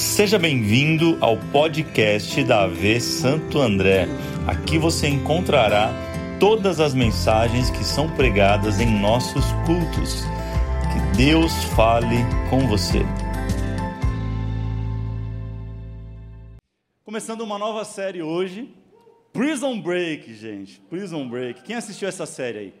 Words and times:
Seja 0.00 0.38
bem-vindo 0.38 1.18
ao 1.20 1.36
podcast 1.36 2.42
da 2.44 2.62
AV 2.62 2.98
Santo 3.02 3.60
André. 3.60 4.06
Aqui 4.46 4.78
você 4.78 5.06
encontrará 5.06 5.92
todas 6.40 6.80
as 6.80 6.94
mensagens 6.94 7.68
que 7.68 7.84
são 7.84 8.08
pregadas 8.16 8.80
em 8.80 8.98
nossos 8.98 9.44
cultos. 9.66 10.22
Que 10.90 11.18
Deus 11.18 11.52
fale 11.76 12.16
com 12.48 12.66
você. 12.66 13.00
Começando 17.04 17.42
uma 17.42 17.58
nova 17.58 17.84
série 17.84 18.22
hoje, 18.22 18.74
Prison 19.34 19.78
Break, 19.82 20.32
gente. 20.32 20.80
Prison 20.88 21.28
Break. 21.28 21.62
Quem 21.62 21.76
assistiu 21.76 22.08
essa 22.08 22.24
série 22.24 22.58
aí? 22.58 22.74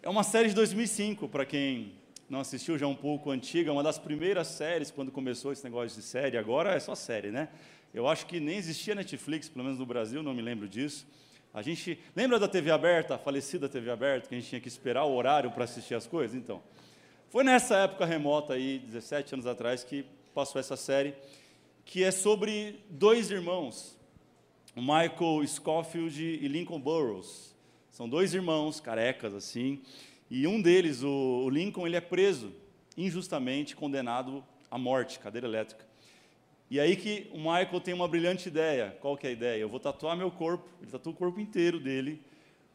É 0.00 0.08
uma 0.08 0.22
série 0.22 0.48
de 0.48 0.54
2005, 0.54 1.28
para 1.28 1.44
quem 1.44 1.92
não 2.28 2.40
assistiu, 2.40 2.78
já 2.78 2.86
um 2.86 2.94
pouco 2.94 3.30
antiga, 3.30 3.72
uma 3.72 3.82
das 3.82 3.98
primeiras 3.98 4.48
séries 4.48 4.90
quando 4.90 5.12
começou 5.12 5.52
esse 5.52 5.62
negócio 5.64 6.00
de 6.00 6.06
série, 6.06 6.36
agora 6.36 6.74
é 6.74 6.80
só 6.80 6.94
série, 6.94 7.30
né? 7.30 7.48
Eu 7.92 8.08
acho 8.08 8.26
que 8.26 8.40
nem 8.40 8.56
existia 8.56 8.94
Netflix, 8.94 9.48
pelo 9.48 9.64
menos 9.64 9.78
no 9.78 9.86
Brasil, 9.86 10.22
não 10.22 10.34
me 10.34 10.42
lembro 10.42 10.68
disso. 10.68 11.06
A 11.52 11.62
gente 11.62 11.98
lembra 12.16 12.38
da 12.38 12.48
TV 12.48 12.72
aberta, 12.72 13.14
a 13.14 13.18
falecida 13.18 13.68
TV 13.68 13.90
aberta, 13.90 14.28
que 14.28 14.34
a 14.34 14.38
gente 14.38 14.48
tinha 14.48 14.60
que 14.60 14.66
esperar 14.66 15.04
o 15.04 15.14
horário 15.14 15.52
para 15.52 15.64
assistir 15.64 15.94
as 15.94 16.06
coisas? 16.06 16.36
Então, 16.36 16.60
foi 17.28 17.44
nessa 17.44 17.76
época 17.76 18.04
remota 18.04 18.54
aí, 18.54 18.80
17 18.80 19.34
anos 19.34 19.46
atrás, 19.46 19.84
que 19.84 20.04
passou 20.34 20.58
essa 20.58 20.76
série, 20.76 21.14
que 21.84 22.02
é 22.02 22.10
sobre 22.10 22.80
dois 22.90 23.30
irmãos, 23.30 23.96
Michael 24.74 25.46
Scofield 25.46 26.20
e 26.20 26.48
Lincoln 26.48 26.80
Burroughs. 26.80 27.54
São 27.92 28.08
dois 28.08 28.34
irmãos 28.34 28.80
carecas 28.80 29.32
assim, 29.34 29.80
e 30.36 30.48
um 30.48 30.60
deles, 30.60 31.04
o, 31.04 31.48
Lincoln, 31.48 31.86
ele 31.86 31.94
é 31.94 32.00
preso 32.00 32.52
injustamente, 32.96 33.76
condenado 33.76 34.44
à 34.68 34.76
morte, 34.76 35.20
cadeira 35.20 35.46
elétrica. 35.46 35.86
E 36.68 36.80
aí 36.80 36.96
que 36.96 37.30
o 37.32 37.38
Michael 37.38 37.80
tem 37.80 37.94
uma 37.94 38.08
brilhante 38.08 38.48
ideia. 38.48 38.96
Qual 39.00 39.16
que 39.16 39.28
é 39.28 39.30
a 39.30 39.32
ideia? 39.32 39.60
Eu 39.60 39.68
vou 39.68 39.78
tatuar 39.78 40.16
meu 40.16 40.32
corpo, 40.32 40.68
ele 40.82 40.90
tatua 40.90 41.12
o 41.12 41.14
corpo 41.14 41.38
inteiro 41.38 41.78
dele, 41.78 42.20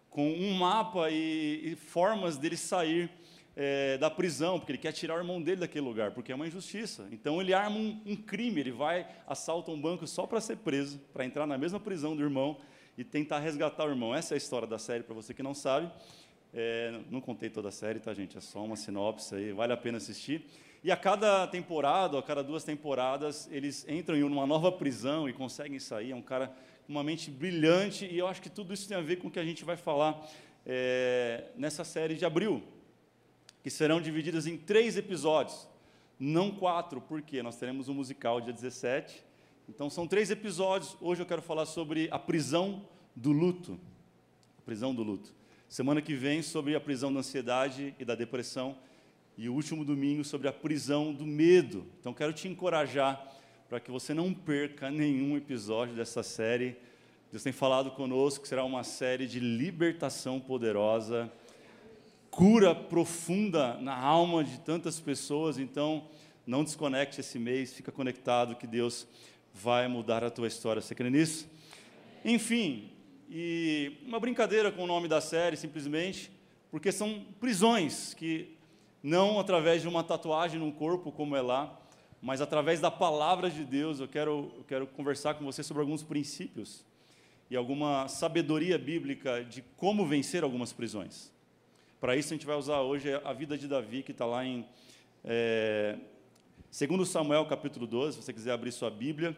com 0.10 0.32
um 0.32 0.54
mapa 0.54 1.10
e, 1.10 1.72
e 1.72 1.76
formas 1.76 2.38
dele 2.38 2.56
sair 2.56 3.12
é, 3.58 3.98
da 3.98 4.10
prisão, 4.10 4.58
porque 4.58 4.72
ele 4.72 4.80
quer 4.80 4.94
tirar 4.94 5.16
o 5.16 5.18
irmão 5.18 5.42
dele 5.42 5.60
daquele 5.60 5.84
lugar, 5.84 6.12
porque 6.12 6.32
é 6.32 6.36
uma 6.36 6.48
injustiça. 6.48 7.10
Então 7.12 7.42
ele 7.42 7.54
arma 7.54 7.76
um, 7.76 8.02
um 8.06 8.16
crime, 8.16 8.62
ele 8.62 8.72
vai, 8.72 9.06
assalta 9.28 9.70
um 9.70 9.82
banco 9.82 10.08
só 10.08 10.26
para 10.26 10.40
ser 10.40 10.56
preso, 10.56 10.98
para 11.12 11.26
entrar 11.26 11.46
na 11.46 11.58
mesma 11.58 11.78
prisão 11.78 12.16
do 12.16 12.24
irmão 12.24 12.58
e 12.98 13.04
tentar 13.04 13.40
resgatar 13.40 13.86
o 13.86 13.90
irmão. 13.90 14.16
Essa 14.16 14.34
é 14.34 14.36
a 14.36 14.38
história 14.38 14.66
da 14.66 14.80
série, 14.80 15.04
para 15.04 15.14
você 15.14 15.34
que 15.34 15.44
não 15.44 15.54
sabe. 15.54 15.92
É, 16.54 17.00
não 17.12 17.22
contei 17.22 17.50
toda 17.50 17.70
a 17.70 17.72
série, 17.72 18.00
tá, 18.00 18.14
gente? 18.14 18.38
É 18.38 18.42
só 18.42 18.64
uma 18.64 18.76
sinopse 18.76 19.36
aí, 19.36 19.52
vale 19.52 19.74
a 19.74 19.78
pena 19.78 19.98
assistir. 19.98 20.46
E 20.84 20.92
a 20.92 20.98
cada 20.98 21.46
temporada, 21.48 22.18
a 22.18 22.24
cada 22.24 22.42
duas 22.42 22.64
temporadas, 22.64 23.50
eles 23.52 23.86
entram 23.88 24.16
em 24.16 24.24
uma 24.24 24.48
nova 24.48 24.72
prisão 24.72 25.28
e 25.28 25.34
conseguem 25.34 25.78
sair. 25.80 26.12
É 26.12 26.16
um 26.16 26.22
cara 26.22 26.48
com 26.88 26.94
uma 26.94 27.04
mente 27.04 27.30
brilhante, 27.30 28.06
e 28.06 28.18
eu 28.18 28.28
acho 28.28 28.42
que 28.42 28.50
tudo 28.50 28.74
isso 28.74 28.88
tem 28.88 28.98
a 28.98 29.02
ver 29.02 29.18
com 29.18 29.28
o 29.28 29.32
que 29.32 29.40
a 29.40 29.46
gente 29.46 29.64
vai 29.64 29.78
falar 29.78 30.28
é, 30.66 31.50
nessa 31.56 31.84
série 31.84 32.16
de 32.16 32.26
abril, 32.26 32.64
que 33.62 33.70
serão 33.70 34.02
divididas 34.02 34.48
em 34.48 34.58
três 34.58 34.98
episódios, 34.98 35.68
não 36.20 36.50
quatro, 36.50 37.00
porque 37.00 37.44
nós 37.44 37.58
teremos 37.58 37.90
um 37.90 37.94
musical 37.94 38.42
dia 38.42 38.54
17. 38.54 39.24
Então, 39.68 39.90
são 39.90 40.08
três 40.08 40.32
episódios. 40.32 40.98
Hoje 41.00 41.22
eu 41.22 41.26
quero 41.26 41.42
falar 41.42 41.66
sobre 41.66 42.08
a 42.10 42.18
prisão 42.18 42.88
do 43.16 43.32
luto. 43.32 43.80
A 44.58 44.62
prisão 44.64 44.96
do 44.96 45.04
luto. 45.04 45.39
Semana 45.70 46.02
que 46.02 46.16
vem 46.16 46.42
sobre 46.42 46.74
a 46.74 46.82
prisão 46.82 47.14
da 47.14 47.20
ansiedade 47.20 47.94
e 48.00 48.04
da 48.04 48.16
depressão. 48.16 48.76
E 49.38 49.48
o 49.48 49.54
último 49.54 49.86
domingo 49.86 50.24
sobre 50.24 50.48
a 50.48 50.52
prisão 50.52 51.14
do 51.14 51.28
medo. 51.28 51.86
Então 52.00 52.12
quero 52.12 52.34
te 52.34 52.48
encorajar 52.48 53.24
para 53.70 53.80
que 53.80 53.92
você 53.92 54.12
não 54.12 54.34
perca 54.34 54.90
nenhum 54.90 55.38
episódio 55.38 55.94
dessa 55.94 56.24
série. 56.24 56.76
Deus 57.32 57.44
tem 57.44 57.54
falado 57.54 57.92
conosco 57.92 58.42
que 58.42 58.48
será 58.48 58.64
uma 58.66 58.84
série 58.84 59.28
de 59.28 59.40
libertação 59.40 60.40
poderosa, 60.40 61.32
cura 62.32 62.74
profunda 62.74 63.76
na 63.76 63.96
alma 63.96 64.44
de 64.44 64.60
tantas 64.62 65.00
pessoas. 65.00 65.60
Então, 65.60 66.08
não 66.48 66.64
desconecte 66.64 67.20
esse 67.20 67.38
mês, 67.38 67.74
fica 67.74 67.92
conectado 67.92 68.56
que 68.56 68.66
Deus 68.66 69.08
vai 69.54 69.88
mudar 69.88 70.24
a 70.24 70.32
tua 70.32 70.48
história. 70.48 70.82
Você 70.82 70.96
crê 70.96 71.12
nisso? 71.12 71.48
Enfim, 72.26 72.90
e 73.30 73.98
uma 74.08 74.20
brincadeira 74.20 74.72
com 74.72 74.84
o 74.84 74.88
nome 74.88 75.08
da 75.08 75.22
série, 75.22 75.56
simplesmente, 75.56 76.32
porque 76.72 76.92
são 76.92 77.24
prisões 77.40 78.16
que 78.16 78.58
não 79.04 79.40
através 79.40 79.84
de 79.84 79.88
uma 79.88 80.04
tatuagem 80.04 80.60
no 80.60 80.72
corpo, 80.72 81.12
como 81.12 81.36
é 81.36 81.42
lá, 81.42 81.80
mas 82.20 82.42
através 82.42 82.82
da 82.82 82.90
palavra 82.90 83.48
de 83.50 83.64
Deus, 83.64 84.00
eu 84.00 84.08
quero, 84.08 84.52
eu 84.58 84.64
quero 84.68 84.88
conversar 84.88 85.36
com 85.36 85.46
você 85.46 85.62
sobre 85.62 85.82
alguns 85.82 86.02
princípios 86.02 86.84
e 87.52 87.56
alguma 87.56 88.08
sabedoria 88.08 88.80
bíblica 88.80 89.44
de 89.44 89.62
como 89.78 90.08
vencer 90.08 90.44
algumas 90.44 90.74
prisões. 90.74 91.32
Para 92.02 92.16
isso, 92.16 92.34
a 92.34 92.36
gente 92.36 92.48
vai 92.48 92.56
usar 92.58 92.82
hoje 92.82 93.14
a 93.14 93.32
vida 93.32 93.56
de 93.58 93.68
Davi, 93.68 94.02
que 94.02 94.12
está 94.12 94.26
lá 94.26 94.44
em 94.44 94.66
é, 95.24 95.98
2 96.72 97.08
Samuel, 97.08 97.46
capítulo 97.46 97.86
12, 97.86 98.18
se 98.18 98.24
você 98.24 98.34
quiser 98.34 98.54
abrir 98.54 98.72
sua 98.72 98.90
Bíblia. 98.90 99.38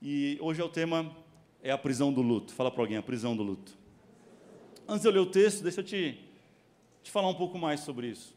E 0.00 0.38
hoje 0.40 0.60
é 0.60 0.64
o 0.64 0.68
tema 0.68 1.14
é 1.62 1.70
a 1.70 1.78
prisão 1.78 2.12
do 2.12 2.22
luto. 2.22 2.52
Fala 2.52 2.70
para 2.70 2.82
alguém, 2.82 2.96
a 2.96 3.02
prisão 3.02 3.36
do 3.36 3.42
luto. 3.42 3.76
Antes 4.88 5.02
de 5.02 5.08
eu 5.08 5.12
ler 5.12 5.18
o 5.20 5.26
texto, 5.26 5.62
deixa 5.62 5.80
eu 5.80 5.84
te, 5.84 6.18
te 7.02 7.10
falar 7.10 7.28
um 7.28 7.34
pouco 7.34 7.58
mais 7.58 7.80
sobre 7.80 8.08
isso. 8.08 8.34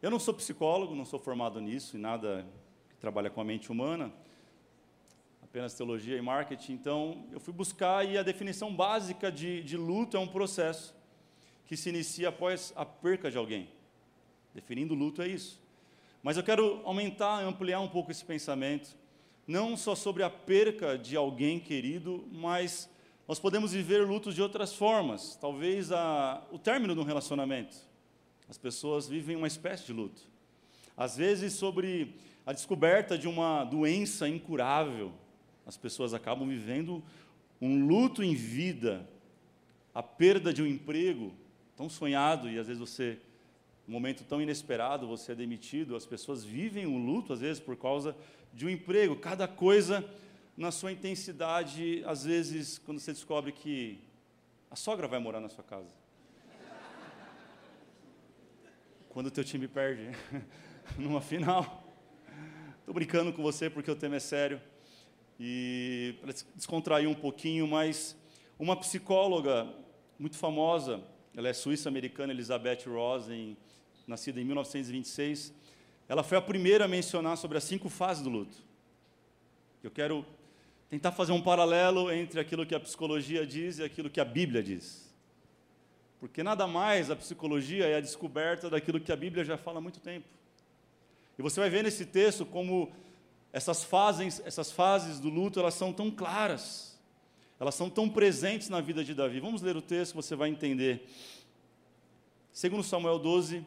Eu 0.00 0.10
não 0.10 0.18
sou 0.18 0.34
psicólogo, 0.34 0.94
não 0.94 1.04
sou 1.04 1.18
formado 1.18 1.60
nisso, 1.60 1.96
em 1.96 2.00
nada 2.00 2.46
que 2.90 2.96
trabalha 2.96 3.30
com 3.30 3.40
a 3.40 3.44
mente 3.44 3.70
humana, 3.70 4.12
apenas 5.42 5.74
teologia 5.74 6.16
e 6.16 6.22
marketing. 6.22 6.72
Então, 6.72 7.24
eu 7.30 7.38
fui 7.38 7.52
buscar 7.52 8.04
e 8.04 8.18
a 8.18 8.22
definição 8.22 8.74
básica 8.74 9.30
de, 9.30 9.62
de 9.62 9.76
luto 9.76 10.16
é 10.16 10.20
um 10.20 10.26
processo 10.26 10.94
que 11.66 11.76
se 11.76 11.88
inicia 11.90 12.30
após 12.30 12.72
a 12.74 12.84
perca 12.84 13.30
de 13.30 13.38
alguém. 13.38 13.68
Definindo 14.54 14.94
luto 14.94 15.22
é 15.22 15.28
isso. 15.28 15.60
Mas 16.22 16.36
eu 16.36 16.42
quero 16.42 16.80
aumentar, 16.84 17.42
ampliar 17.44 17.80
um 17.80 17.88
pouco 17.88 18.10
esse 18.10 18.24
pensamento 18.24 18.96
não 19.46 19.76
só 19.76 19.94
sobre 19.94 20.22
a 20.22 20.30
perca 20.30 20.96
de 20.96 21.16
alguém 21.16 21.58
querido, 21.58 22.26
mas 22.30 22.88
nós 23.26 23.38
podemos 23.38 23.72
viver 23.72 24.06
lutos 24.06 24.34
de 24.34 24.42
outras 24.42 24.74
formas. 24.74 25.36
Talvez 25.40 25.90
a, 25.92 26.42
o 26.50 26.58
término 26.58 26.94
de 26.94 27.00
um 27.00 27.04
relacionamento. 27.04 27.76
As 28.48 28.58
pessoas 28.58 29.08
vivem 29.08 29.36
uma 29.36 29.46
espécie 29.46 29.86
de 29.86 29.92
luto. 29.92 30.22
Às 30.96 31.16
vezes, 31.16 31.54
sobre 31.54 32.14
a 32.44 32.52
descoberta 32.52 33.16
de 33.16 33.26
uma 33.26 33.64
doença 33.64 34.28
incurável, 34.28 35.12
as 35.66 35.76
pessoas 35.76 36.12
acabam 36.12 36.48
vivendo 36.48 37.02
um 37.60 37.86
luto 37.86 38.22
em 38.22 38.34
vida. 38.34 39.08
A 39.94 40.02
perda 40.02 40.52
de 40.52 40.62
um 40.62 40.66
emprego 40.66 41.32
tão 41.76 41.88
sonhado 41.88 42.50
e 42.50 42.58
às 42.58 42.66
vezes 42.66 42.80
você 42.80 43.18
um 43.88 43.92
momento 43.92 44.24
tão 44.24 44.40
inesperado, 44.40 45.08
você 45.08 45.32
é 45.32 45.34
demitido, 45.34 45.96
as 45.96 46.06
pessoas 46.06 46.44
vivem 46.44 46.86
um 46.86 47.04
luto 47.04 47.32
às 47.32 47.40
vezes 47.40 47.60
por 47.60 47.76
causa 47.76 48.16
de 48.52 48.66
um 48.66 48.68
emprego, 48.68 49.16
cada 49.16 49.48
coisa 49.48 50.08
na 50.56 50.70
sua 50.70 50.92
intensidade, 50.92 52.02
às 52.06 52.24
vezes, 52.24 52.78
quando 52.78 53.00
você 53.00 53.12
descobre 53.12 53.52
que 53.52 53.98
a 54.70 54.76
sogra 54.76 55.08
vai 55.08 55.18
morar 55.18 55.40
na 55.40 55.48
sua 55.48 55.64
casa. 55.64 55.94
Quando 59.08 59.26
o 59.26 59.30
teu 59.30 59.44
time 59.44 59.68
perde 59.68 60.10
numa 60.98 61.20
final. 61.20 61.84
Estou 62.78 62.94
brincando 62.94 63.32
com 63.32 63.42
você 63.42 63.68
porque 63.68 63.90
o 63.90 63.96
tema 63.96 64.16
é 64.16 64.20
sério. 64.20 64.60
E 65.38 66.14
para 66.20 66.32
descontrair 66.54 67.08
um 67.08 67.14
pouquinho, 67.14 67.66
mas 67.66 68.16
uma 68.58 68.76
psicóloga 68.76 69.68
muito 70.18 70.36
famosa, 70.36 71.02
ela 71.34 71.48
é 71.48 71.52
suíça-americana, 71.52 72.32
Elizabeth 72.32 72.84
Rosen, 72.86 73.56
nascida 74.06 74.40
em 74.40 74.44
1926, 74.44 75.52
ela 76.08 76.22
foi 76.22 76.36
a 76.38 76.42
primeira 76.42 76.84
a 76.84 76.88
mencionar 76.88 77.36
sobre 77.36 77.58
as 77.58 77.64
cinco 77.64 77.88
fases 77.88 78.22
do 78.22 78.30
luto. 78.30 78.58
Eu 79.82 79.90
quero 79.90 80.24
tentar 80.88 81.12
fazer 81.12 81.32
um 81.32 81.40
paralelo 81.40 82.12
entre 82.12 82.38
aquilo 82.38 82.66
que 82.66 82.74
a 82.74 82.80
psicologia 82.80 83.46
diz 83.46 83.78
e 83.78 83.82
aquilo 83.82 84.10
que 84.10 84.20
a 84.20 84.24
Bíblia 84.24 84.62
diz. 84.62 85.12
Porque 86.20 86.42
nada 86.42 86.66
mais 86.66 87.10
a 87.10 87.16
psicologia 87.16 87.86
é 87.86 87.96
a 87.96 88.00
descoberta 88.00 88.70
daquilo 88.70 89.00
que 89.00 89.10
a 89.10 89.16
Bíblia 89.16 89.44
já 89.44 89.56
fala 89.56 89.78
há 89.78 89.80
muito 89.80 90.00
tempo. 90.00 90.28
E 91.38 91.42
você 91.42 91.58
vai 91.58 91.70
ver 91.70 91.82
nesse 91.82 92.06
texto 92.06 92.44
como 92.44 92.92
essas 93.52 93.82
fases, 93.82 94.40
essas 94.44 94.70
fases 94.70 95.18
do 95.18 95.28
luto, 95.28 95.58
elas 95.58 95.74
são 95.74 95.92
tão 95.92 96.10
claras. 96.10 96.98
Elas 97.58 97.74
são 97.74 97.88
tão 97.88 98.08
presentes 98.08 98.68
na 98.68 98.80
vida 98.80 99.04
de 99.04 99.14
Davi. 99.14 99.40
Vamos 99.40 99.62
ler 99.62 99.76
o 99.76 99.82
texto, 99.82 100.14
você 100.14 100.34
vai 100.34 100.48
entender. 100.48 101.08
Segundo 102.52 102.82
Samuel 102.82 103.18
12, 103.18 103.64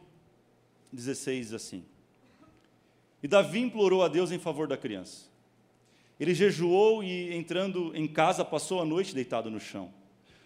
16 0.92 1.54
assim: 1.54 1.86
e 3.26 3.28
Davi 3.28 3.60
implorou 3.60 4.04
a 4.04 4.08
Deus 4.08 4.32
em 4.32 4.38
favor 4.38 4.68
da 4.68 4.78
criança. 4.78 5.26
Ele 6.20 6.32
jejuou 6.32 7.04
e, 7.04 7.36
entrando 7.36 7.92
em 7.96 8.08
casa, 8.08 8.46
passou 8.46 8.80
a 8.80 8.86
noite 8.86 9.16
deitado 9.16 9.50
no 9.50 9.60
chão. 9.60 9.92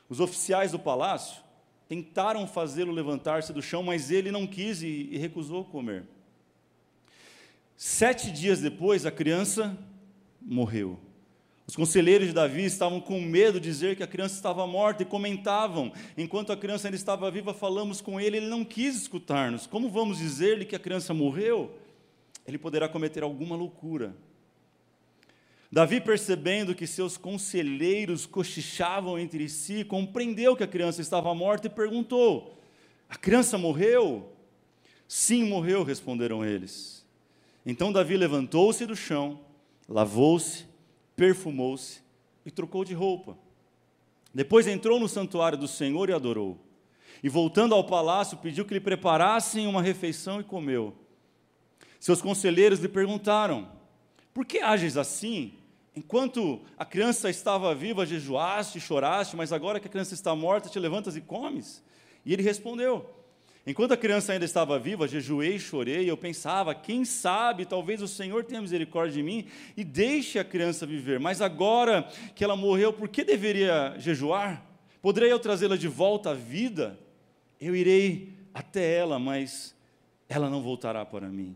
Os 0.07 0.21
oficiais 0.21 0.71
do 0.71 0.79
palácio 0.79 1.43
tentaram 1.89 2.47
fazê-lo 2.47 2.93
levantar-se 2.93 3.51
do 3.51 3.61
chão, 3.61 3.83
mas 3.83 4.11
ele 4.11 4.31
não 4.31 4.47
quis 4.47 4.81
e, 4.81 5.09
recusou 5.17 5.65
comer. 5.65 6.05
Sete 7.75 8.31
dias 8.31 8.61
depois, 8.61 9.05
a 9.05 9.11
criança 9.11 9.77
morreu. 10.41 10.97
Os 11.67 11.75
conselheiros 11.75 12.29
de 12.29 12.33
Davi 12.33 12.63
estavam 12.63 13.01
com 13.01 13.19
medo 13.19 13.59
de 13.59 13.67
dizer 13.67 13.97
que 13.97 14.03
a 14.03 14.07
criança 14.07 14.35
estava 14.35 14.65
morta 14.65 15.03
e 15.03 15.05
comentavam: 15.05 15.91
enquanto 16.17 16.53
a 16.53 16.55
criança 16.55 16.87
ainda 16.87 16.95
estava 16.95 17.29
viva, 17.29 17.53
falamos 17.53 17.99
com 17.99 18.21
ele, 18.21 18.37
ele 18.37 18.47
não 18.47 18.63
quis 18.63 18.95
escutar-nos. 18.95 19.67
Como 19.67 19.89
vamos 19.89 20.19
dizer-lhe 20.19 20.63
que 20.63 20.77
a 20.77 20.79
criança 20.79 21.13
morreu? 21.13 21.77
Ele 22.49 22.57
poderá 22.57 22.89
cometer 22.89 23.23
alguma 23.23 23.55
loucura. 23.55 24.15
Davi, 25.71 26.01
percebendo 26.01 26.73
que 26.73 26.87
seus 26.87 27.15
conselheiros 27.15 28.25
cochichavam 28.25 29.19
entre 29.19 29.47
si, 29.47 29.83
compreendeu 29.83 30.55
que 30.55 30.63
a 30.63 30.67
criança 30.67 30.99
estava 30.99 31.33
morta 31.35 31.67
e 31.67 31.69
perguntou: 31.69 32.59
A 33.07 33.15
criança 33.15 33.55
morreu? 33.57 34.33
Sim, 35.07 35.43
morreu, 35.45 35.83
responderam 35.83 36.43
eles. 36.43 37.05
Então 37.65 37.93
Davi 37.93 38.17
levantou-se 38.17 38.85
do 38.85 38.95
chão, 38.95 39.39
lavou-se 39.87 40.65
perfumou-se 41.15 42.01
e 42.45 42.49
trocou 42.49 42.85
de 42.85 42.93
roupa. 42.93 43.37
Depois 44.33 44.65
entrou 44.67 44.99
no 44.99 45.09
santuário 45.09 45.57
do 45.57 45.67
Senhor 45.67 46.09
e 46.09 46.13
adorou. 46.13 46.57
E 47.21 47.27
voltando 47.27 47.75
ao 47.75 47.83
palácio, 47.83 48.37
pediu 48.37 48.63
que 48.63 48.73
lhe 48.73 48.79
preparassem 48.79 49.67
uma 49.67 49.81
refeição 49.81 50.39
e 50.39 50.43
comeu. 50.43 50.95
Seus 51.99 52.21
conselheiros 52.21 52.79
lhe 52.79 52.87
perguntaram: 52.87 53.69
Por 54.33 54.45
que 54.45 54.59
ages 54.59 54.97
assim? 54.97 55.53
Enquanto 55.95 56.61
a 56.77 56.85
criança 56.85 57.29
estava 57.29 57.75
viva, 57.75 58.05
jejuaste 58.05 58.77
e 58.77 58.81
choraste, 58.81 59.35
mas 59.35 59.51
agora 59.51 59.79
que 59.79 59.87
a 59.87 59.91
criança 59.91 60.13
está 60.13 60.33
morta, 60.35 60.69
te 60.69 60.79
levantas 60.79 61.15
e 61.15 61.21
comes? 61.21 61.83
E 62.25 62.31
ele 62.31 62.41
respondeu: 62.41 63.05
Enquanto 63.67 63.91
a 63.91 63.97
criança 63.97 64.33
ainda 64.33 64.45
estava 64.45 64.79
viva, 64.79 65.07
jejuei 65.07 65.55
e 65.55 65.59
chorei. 65.59 66.09
Eu 66.09 66.17
pensava, 66.17 66.73
quem 66.73 67.03
sabe, 67.05 67.65
talvez 67.65 68.01
o 68.01 68.07
Senhor 68.07 68.43
tenha 68.43 68.61
misericórdia 68.61 69.13
de 69.13 69.23
mim 69.23 69.45
e 69.75 69.83
deixe 69.83 70.39
a 70.39 70.43
criança 70.43 70.85
viver. 70.85 71.19
Mas 71.19 71.41
agora 71.41 72.09
que 72.33 72.43
ela 72.43 72.55
morreu, 72.55 72.93
por 72.93 73.09
que 73.09 73.23
deveria 73.23 73.93
jejuar? 73.97 74.65
Poderei 75.01 75.31
eu 75.31 75.39
trazê-la 75.39 75.77
de 75.77 75.87
volta 75.87 76.31
à 76.31 76.33
vida? 76.33 76.97
Eu 77.59 77.75
irei 77.75 78.33
até 78.53 78.95
ela, 78.95 79.19
mas 79.19 79.75
ela 80.27 80.49
não 80.49 80.61
voltará 80.61 81.05
para 81.05 81.27
mim. 81.27 81.55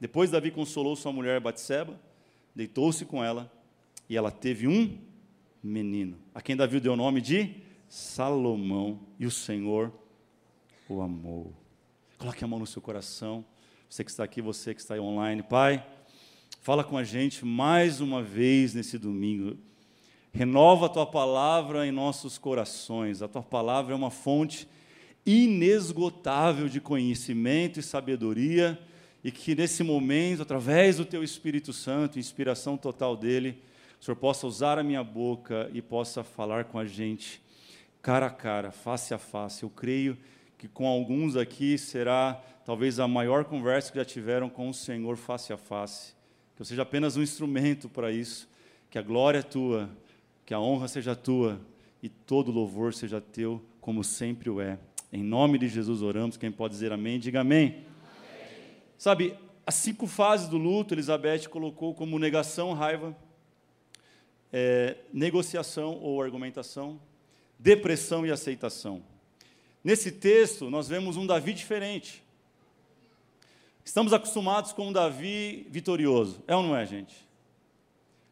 Depois 0.00 0.30
Davi 0.30 0.50
consolou 0.50 0.96
sua 0.96 1.12
mulher 1.12 1.40
Batseba, 1.40 2.00
deitou-se 2.54 3.04
com 3.04 3.22
ela 3.22 3.52
e 4.08 4.16
ela 4.16 4.30
teve 4.30 4.66
um 4.66 4.98
menino, 5.62 6.16
a 6.34 6.40
quem 6.40 6.56
Davi 6.56 6.80
deu 6.80 6.94
o 6.94 6.96
nome 6.96 7.20
de 7.20 7.54
Salomão, 7.88 9.00
e 9.18 9.26
o 9.26 9.30
Senhor 9.30 9.92
o 10.88 11.02
amou. 11.02 11.52
Coloque 12.16 12.44
a 12.44 12.46
mão 12.46 12.58
no 12.58 12.66
seu 12.66 12.80
coração. 12.80 13.44
Você 13.88 14.04
que 14.04 14.10
está 14.10 14.22
aqui, 14.22 14.40
você 14.40 14.72
que 14.72 14.80
está 14.80 14.94
aí 14.94 15.00
online. 15.00 15.42
Pai, 15.42 15.84
fala 16.60 16.84
com 16.84 16.96
a 16.96 17.02
gente 17.02 17.44
mais 17.44 18.00
uma 18.00 18.22
vez 18.22 18.74
nesse 18.74 18.96
domingo. 18.96 19.58
Renova 20.32 20.86
a 20.86 20.88
tua 20.88 21.06
palavra 21.06 21.84
em 21.84 21.90
nossos 21.90 22.38
corações. 22.38 23.22
A 23.22 23.28
tua 23.28 23.42
palavra 23.42 23.92
é 23.92 23.96
uma 23.96 24.10
fonte 24.10 24.68
inesgotável 25.26 26.68
de 26.68 26.80
conhecimento 26.80 27.80
e 27.80 27.82
sabedoria, 27.82 28.80
e 29.22 29.30
que 29.30 29.54
nesse 29.54 29.82
momento, 29.82 30.42
através 30.42 30.96
do 30.96 31.04
teu 31.04 31.22
Espírito 31.22 31.72
Santo, 31.72 32.18
inspiração 32.18 32.76
total 32.76 33.16
dele, 33.16 33.62
o 34.00 34.04
Senhor 34.04 34.16
possa 34.16 34.46
usar 34.46 34.78
a 34.78 34.82
minha 34.82 35.04
boca 35.04 35.70
e 35.74 35.82
possa 35.82 36.24
falar 36.24 36.64
com 36.64 36.78
a 36.78 36.86
gente 36.86 37.42
cara 38.00 38.26
a 38.26 38.30
cara, 38.30 38.70
face 38.70 39.12
a 39.12 39.18
face. 39.18 39.62
Eu 39.62 39.70
creio 39.70 40.16
que 40.56 40.66
com 40.68 40.86
alguns 40.86 41.36
aqui 41.36 41.76
será 41.76 42.40
talvez 42.64 42.98
a 42.98 43.06
maior 43.06 43.44
conversa 43.44 43.92
que 43.92 43.98
já 43.98 44.04
tiveram 44.04 44.48
com 44.48 44.68
o 44.68 44.74
Senhor 44.74 45.16
face 45.16 45.52
a 45.52 45.56
face. 45.56 46.14
Que 46.56 46.62
eu 46.62 46.66
seja 46.66 46.82
apenas 46.82 47.16
um 47.16 47.22
instrumento 47.22 47.88
para 47.88 48.10
isso. 48.10 48.48
Que 48.88 48.98
a 48.98 49.02
glória 49.02 49.38
é 49.38 49.42
tua, 49.42 49.90
que 50.46 50.54
a 50.54 50.60
honra 50.60 50.88
seja 50.88 51.14
tua 51.14 51.60
e 52.02 52.08
todo 52.08 52.50
louvor 52.50 52.94
seja 52.94 53.20
teu, 53.20 53.62
como 53.80 54.02
sempre 54.02 54.48
o 54.48 54.60
é. 54.60 54.78
Em 55.12 55.22
nome 55.22 55.58
de 55.58 55.68
Jesus 55.68 56.02
oramos. 56.02 56.36
Quem 56.36 56.50
pode 56.50 56.72
dizer 56.72 56.92
amém, 56.92 57.18
diga 57.18 57.40
amém. 57.40 57.89
Sabe, 59.00 59.34
as 59.64 59.76
cinco 59.76 60.06
fases 60.06 60.46
do 60.46 60.58
luto, 60.58 60.92
Elizabeth 60.92 61.48
colocou 61.48 61.94
como 61.94 62.18
negação, 62.18 62.74
raiva, 62.74 63.16
é, 64.52 64.98
negociação 65.10 65.98
ou 66.02 66.20
argumentação, 66.20 67.00
depressão 67.58 68.26
e 68.26 68.30
aceitação. 68.30 69.02
Nesse 69.82 70.12
texto, 70.12 70.68
nós 70.68 70.86
vemos 70.86 71.16
um 71.16 71.26
Davi 71.26 71.54
diferente. 71.54 72.22
Estamos 73.82 74.12
acostumados 74.12 74.74
com 74.74 74.88
um 74.88 74.92
Davi 74.92 75.66
vitorioso. 75.70 76.44
É 76.46 76.54
ou 76.54 76.62
não 76.62 76.76
é, 76.76 76.84
gente? 76.84 77.26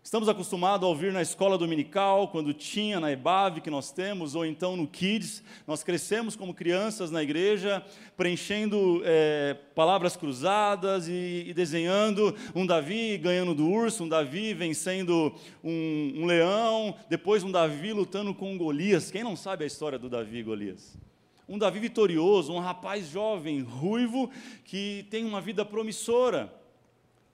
Estamos 0.08 0.26
acostumados 0.26 0.87
a 0.87 0.88
ouvir 0.88 1.12
na 1.12 1.20
escola 1.20 1.58
dominical, 1.58 2.28
quando 2.28 2.55
tinha 2.55 2.99
na 2.99 3.12
EBAV 3.12 3.60
que 3.60 3.69
nós 3.69 3.93
temos, 3.93 4.34
ou 4.34 4.46
então 4.46 4.75
no 4.75 4.88
Kids. 4.88 5.43
Nós 5.66 5.82
crescemos 5.82 6.34
como 6.34 6.55
crianças 6.55 7.10
na 7.10 7.22
igreja, 7.22 7.84
preenchendo 8.16 9.02
é, 9.05 9.55
palavras 9.75 10.16
cruzadas 10.16 11.08
e, 11.08 11.44
e, 11.49 11.52
desenhando 11.52 12.34
um 12.55 12.64
Davi 12.64 13.19
ganhando 13.19 13.55
do 13.55 13.69
urso, 13.69 14.05
um 14.05 14.08
Davi 14.08 14.55
vencendo 14.55 15.31
um, 15.62 16.14
um 16.16 16.25
leão, 16.25 16.94
depois 17.10 17.44
um 17.44 17.50
Davi 17.50 17.93
lutando 17.93 18.34
com 18.34 18.56
Golias. 18.56 19.10
Quem 19.10 19.22
não 19.22 19.37
sabe 19.37 19.64
a 19.64 19.66
história 19.66 19.99
do 19.99 20.08
Davi 20.08 20.38
e 20.38 20.43
Golias? 20.43 20.96
um 21.46 21.56
Davi 21.58 21.81
vitorioso, 21.81 22.52
um 22.52 22.58
rapaz 22.58 23.08
jovem, 23.08 23.60
ruivo, 23.60 24.31
que 24.64 25.06
tem 25.10 25.25
uma 25.25 25.40
vida 25.40 25.64
promissora. 25.64 26.52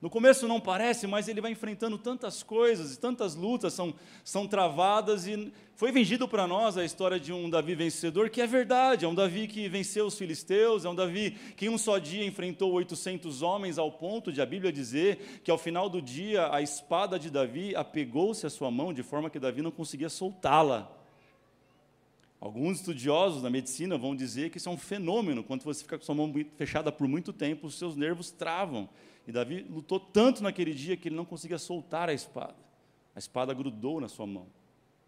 No 0.05 0.09
começo 0.11 0.47
não 0.47 0.61
parece, 0.61 1.07
mas 1.07 1.27
ele 1.27 1.41
vai 1.41 1.49
enfrentando 1.51 1.97
tantas 1.97 2.43
coisas, 2.43 2.95
tantas 2.95 3.33
lutas 3.33 3.73
são, 3.73 3.91
são 4.23 4.47
travadas, 4.47 5.25
e 5.25 5.51
foi 5.75 5.91
vendido 5.91 6.27
para 6.27 6.45
nós 6.45 6.77
a 6.77 6.85
história 6.85 7.19
de 7.19 7.33
um 7.33 7.49
Davi 7.49 7.73
vencedor, 7.73 8.29
que 8.29 8.39
é 8.39 8.45
verdade, 8.45 9.03
é 9.03 9.07
um 9.07 9.15
Davi 9.15 9.47
que 9.47 9.67
venceu 9.67 10.05
os 10.05 10.15
filisteus, 10.15 10.85
é 10.85 10.89
um 10.89 10.93
Davi 10.93 11.31
que 11.57 11.65
em 11.65 11.69
um 11.69 11.77
só 11.79 11.97
dia 11.97 12.23
enfrentou 12.23 12.71
800 12.73 13.41
homens, 13.41 13.79
ao 13.79 13.91
ponto 13.91 14.31
de 14.31 14.39
a 14.43 14.45
Bíblia 14.45 14.71
dizer 14.71 15.41
que 15.43 15.49
ao 15.49 15.57
final 15.57 15.89
do 15.89 15.99
dia 15.99 16.53
a 16.53 16.61
espada 16.61 17.17
de 17.17 17.31
Davi 17.31 17.75
apegou-se 17.75 18.45
à 18.45 18.49
sua 18.51 18.69
mão, 18.69 18.93
de 18.93 19.01
forma 19.01 19.27
que 19.27 19.39
Davi 19.39 19.63
não 19.63 19.71
conseguia 19.71 20.07
soltá-la. 20.07 20.87
Alguns 22.39 22.77
estudiosos 22.77 23.41
da 23.41 23.49
medicina 23.49 23.97
vão 23.97 24.15
dizer 24.15 24.51
que 24.51 24.59
isso 24.59 24.69
é 24.69 24.71
um 24.71 24.77
fenômeno. 24.77 25.43
Quando 25.43 25.63
você 25.63 25.81
fica 25.81 25.97
com 25.97 26.05
sua 26.05 26.13
mão 26.13 26.31
fechada 26.55 26.91
por 26.91 27.07
muito 27.07 27.33
tempo, 27.33 27.65
os 27.65 27.73
seus 27.73 27.95
nervos 27.95 28.29
travam. 28.29 28.87
E 29.27 29.31
Davi 29.31 29.65
lutou 29.69 29.99
tanto 29.99 30.43
naquele 30.43 30.73
dia 30.73 30.95
que 30.95 31.07
ele 31.07 31.15
não 31.15 31.25
conseguia 31.25 31.57
soltar 31.57 32.09
a 32.09 32.13
espada. 32.13 32.55
A 33.15 33.19
espada 33.19 33.53
grudou 33.53 33.99
na 33.99 34.07
sua 34.07 34.27
mão. 34.27 34.47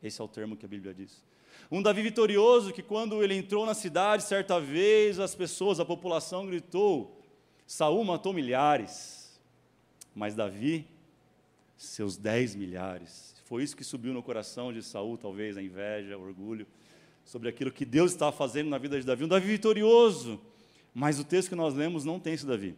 Esse 0.02 0.22
é 0.22 0.24
o 0.24 0.28
termo 0.28 0.56
que 0.56 0.66
a 0.66 0.70
Bíblia 0.70 0.94
diz. 0.94 1.24
Um 1.72 1.82
Davi 1.82 2.02
vitorioso 2.02 2.72
que, 2.72 2.82
quando 2.82 3.24
ele 3.24 3.36
entrou 3.36 3.66
na 3.66 3.74
cidade, 3.74 4.24
certa 4.24 4.60
vez, 4.60 5.20
as 5.20 5.36
pessoas, 5.36 5.80
a 5.80 5.86
população 5.86 6.46
gritou: 6.46 7.22
Saul 7.66 8.04
matou 8.04 8.32
milhares, 8.34 9.40
mas 10.16 10.36
Davi, 10.36 10.88
seus 11.76 12.16
dez 12.16 12.56
milhares. 12.56 13.36
Foi 13.46 13.64
isso 13.64 13.76
que 13.76 13.84
subiu 13.84 14.14
no 14.14 14.24
coração 14.24 14.72
de 14.72 14.82
Saul, 14.84 15.18
talvez 15.18 15.58
a 15.58 15.62
inveja, 15.62 16.18
o 16.18 16.22
orgulho 16.22 16.68
sobre 17.24 17.50
aquilo 17.50 17.72
que 17.72 17.86
Deus 17.86 18.12
estava 18.12 18.32
fazendo 18.32 18.70
na 18.70 18.78
vida 18.78 19.00
de 19.00 19.06
Davi. 19.06 19.26
Um 19.26 19.28
Davi 19.28 19.48
vitorioso. 19.48 20.40
Mas 20.94 21.20
o 21.20 21.24
texto 21.24 21.50
que 21.50 21.56
nós 21.56 21.76
lemos 21.76 22.04
não 22.04 22.20
tem 22.20 22.34
esse 22.34 22.46
Davi. 22.46 22.76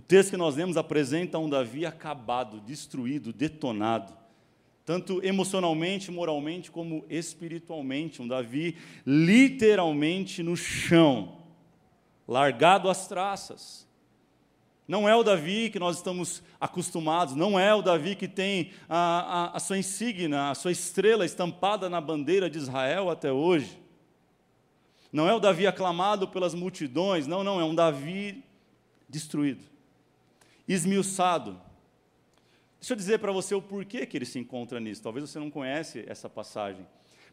O 0.00 0.02
texto 0.02 0.30
que 0.30 0.36
nós 0.38 0.56
lemos 0.56 0.78
apresenta 0.78 1.38
um 1.38 1.46
Davi 1.46 1.84
acabado, 1.84 2.58
destruído, 2.58 3.34
detonado, 3.34 4.14
tanto 4.82 5.22
emocionalmente, 5.22 6.10
moralmente, 6.10 6.70
como 6.70 7.04
espiritualmente. 7.10 8.22
Um 8.22 8.26
Davi 8.26 8.78
literalmente 9.06 10.42
no 10.42 10.56
chão, 10.56 11.36
largado 12.26 12.88
às 12.88 13.06
traças. 13.08 13.86
Não 14.88 15.06
é 15.06 15.14
o 15.14 15.22
Davi 15.22 15.68
que 15.68 15.78
nós 15.78 15.98
estamos 15.98 16.42
acostumados, 16.58 17.34
não 17.34 17.60
é 17.60 17.74
o 17.74 17.82
Davi 17.82 18.16
que 18.16 18.26
tem 18.26 18.70
a, 18.88 19.50
a, 19.50 19.56
a, 19.58 19.60
sua 19.60 19.76
insígnia, 19.76 20.48
a 20.48 20.54
sua 20.54 20.72
estrela 20.72 21.26
estampada 21.26 21.90
na 21.90 22.00
bandeira 22.00 22.48
de 22.48 22.56
Israel 22.56 23.10
até 23.10 23.30
hoje. 23.30 23.78
Não 25.12 25.28
é 25.28 25.34
o 25.34 25.40
Davi 25.40 25.66
aclamado 25.66 26.26
pelas 26.26 26.54
multidões, 26.54 27.26
não, 27.26 27.44
não, 27.44 27.60
é 27.60 27.64
um 27.64 27.74
Davi 27.74 28.42
destruído, 29.06 29.69
esmiuçado. 30.72 31.60
Deixa 32.78 32.92
eu 32.92 32.96
dizer 32.96 33.18
para 33.18 33.32
você 33.32 33.54
o 33.54 33.62
porquê 33.62 34.06
que 34.06 34.16
ele 34.16 34.24
se 34.24 34.38
encontra 34.38 34.80
nisso. 34.80 35.02
Talvez 35.02 35.28
você 35.28 35.38
não 35.38 35.50
conhece 35.50 36.04
essa 36.06 36.28
passagem, 36.28 36.86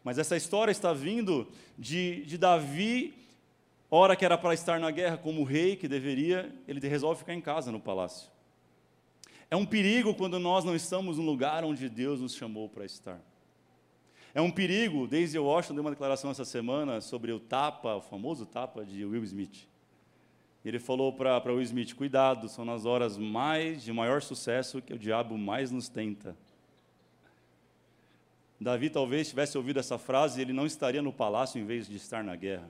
mas 0.04 0.18
essa 0.18 0.36
história 0.36 0.72
está 0.72 0.92
vindo 0.92 1.48
de, 1.78 2.24
de 2.24 2.36
Davi 2.36 3.14
Hora 3.90 4.14
que 4.14 4.24
era 4.24 4.36
para 4.36 4.52
estar 4.52 4.78
na 4.78 4.90
guerra 4.90 5.16
como 5.16 5.44
rei, 5.44 5.74
que 5.74 5.88
deveria, 5.88 6.54
ele 6.66 6.86
resolve 6.86 7.20
ficar 7.20 7.32
em 7.32 7.40
casa 7.40 7.72
no 7.72 7.80
palácio. 7.80 8.30
É 9.50 9.56
um 9.56 9.64
perigo 9.64 10.14
quando 10.14 10.38
nós 10.38 10.62
não 10.62 10.76
estamos 10.76 11.16
no 11.16 11.24
lugar 11.24 11.64
onde 11.64 11.88
Deus 11.88 12.20
nos 12.20 12.34
chamou 12.34 12.68
para 12.68 12.84
estar. 12.84 13.18
É 14.34 14.42
um 14.42 14.50
perigo, 14.50 15.06
desde 15.06 15.38
Washington 15.38 15.74
deu 15.74 15.84
uma 15.84 15.90
declaração 15.90 16.30
essa 16.30 16.44
semana 16.44 17.00
sobre 17.00 17.32
o 17.32 17.40
tapa, 17.40 17.94
o 17.94 18.02
famoso 18.02 18.44
tapa 18.44 18.84
de 18.84 19.06
Will 19.06 19.24
Smith. 19.24 19.66
Ele 20.64 20.78
falou 20.78 21.12
para 21.12 21.42
Will 21.46 21.62
Smith: 21.62 21.94
cuidado, 21.94 22.48
são 22.48 22.64
nas 22.64 22.84
horas 22.84 23.16
mais 23.16 23.82
de 23.82 23.92
maior 23.92 24.22
sucesso 24.22 24.82
que 24.82 24.92
o 24.92 24.98
diabo 24.98 25.38
mais 25.38 25.70
nos 25.70 25.88
tenta. 25.88 26.36
Davi 28.60 28.90
talvez 28.90 29.28
tivesse 29.28 29.56
ouvido 29.56 29.78
essa 29.78 29.98
frase, 29.98 30.40
ele 30.40 30.52
não 30.52 30.66
estaria 30.66 31.00
no 31.00 31.12
palácio 31.12 31.60
em 31.60 31.64
vez 31.64 31.86
de 31.86 31.96
estar 31.96 32.24
na 32.24 32.34
guerra. 32.34 32.68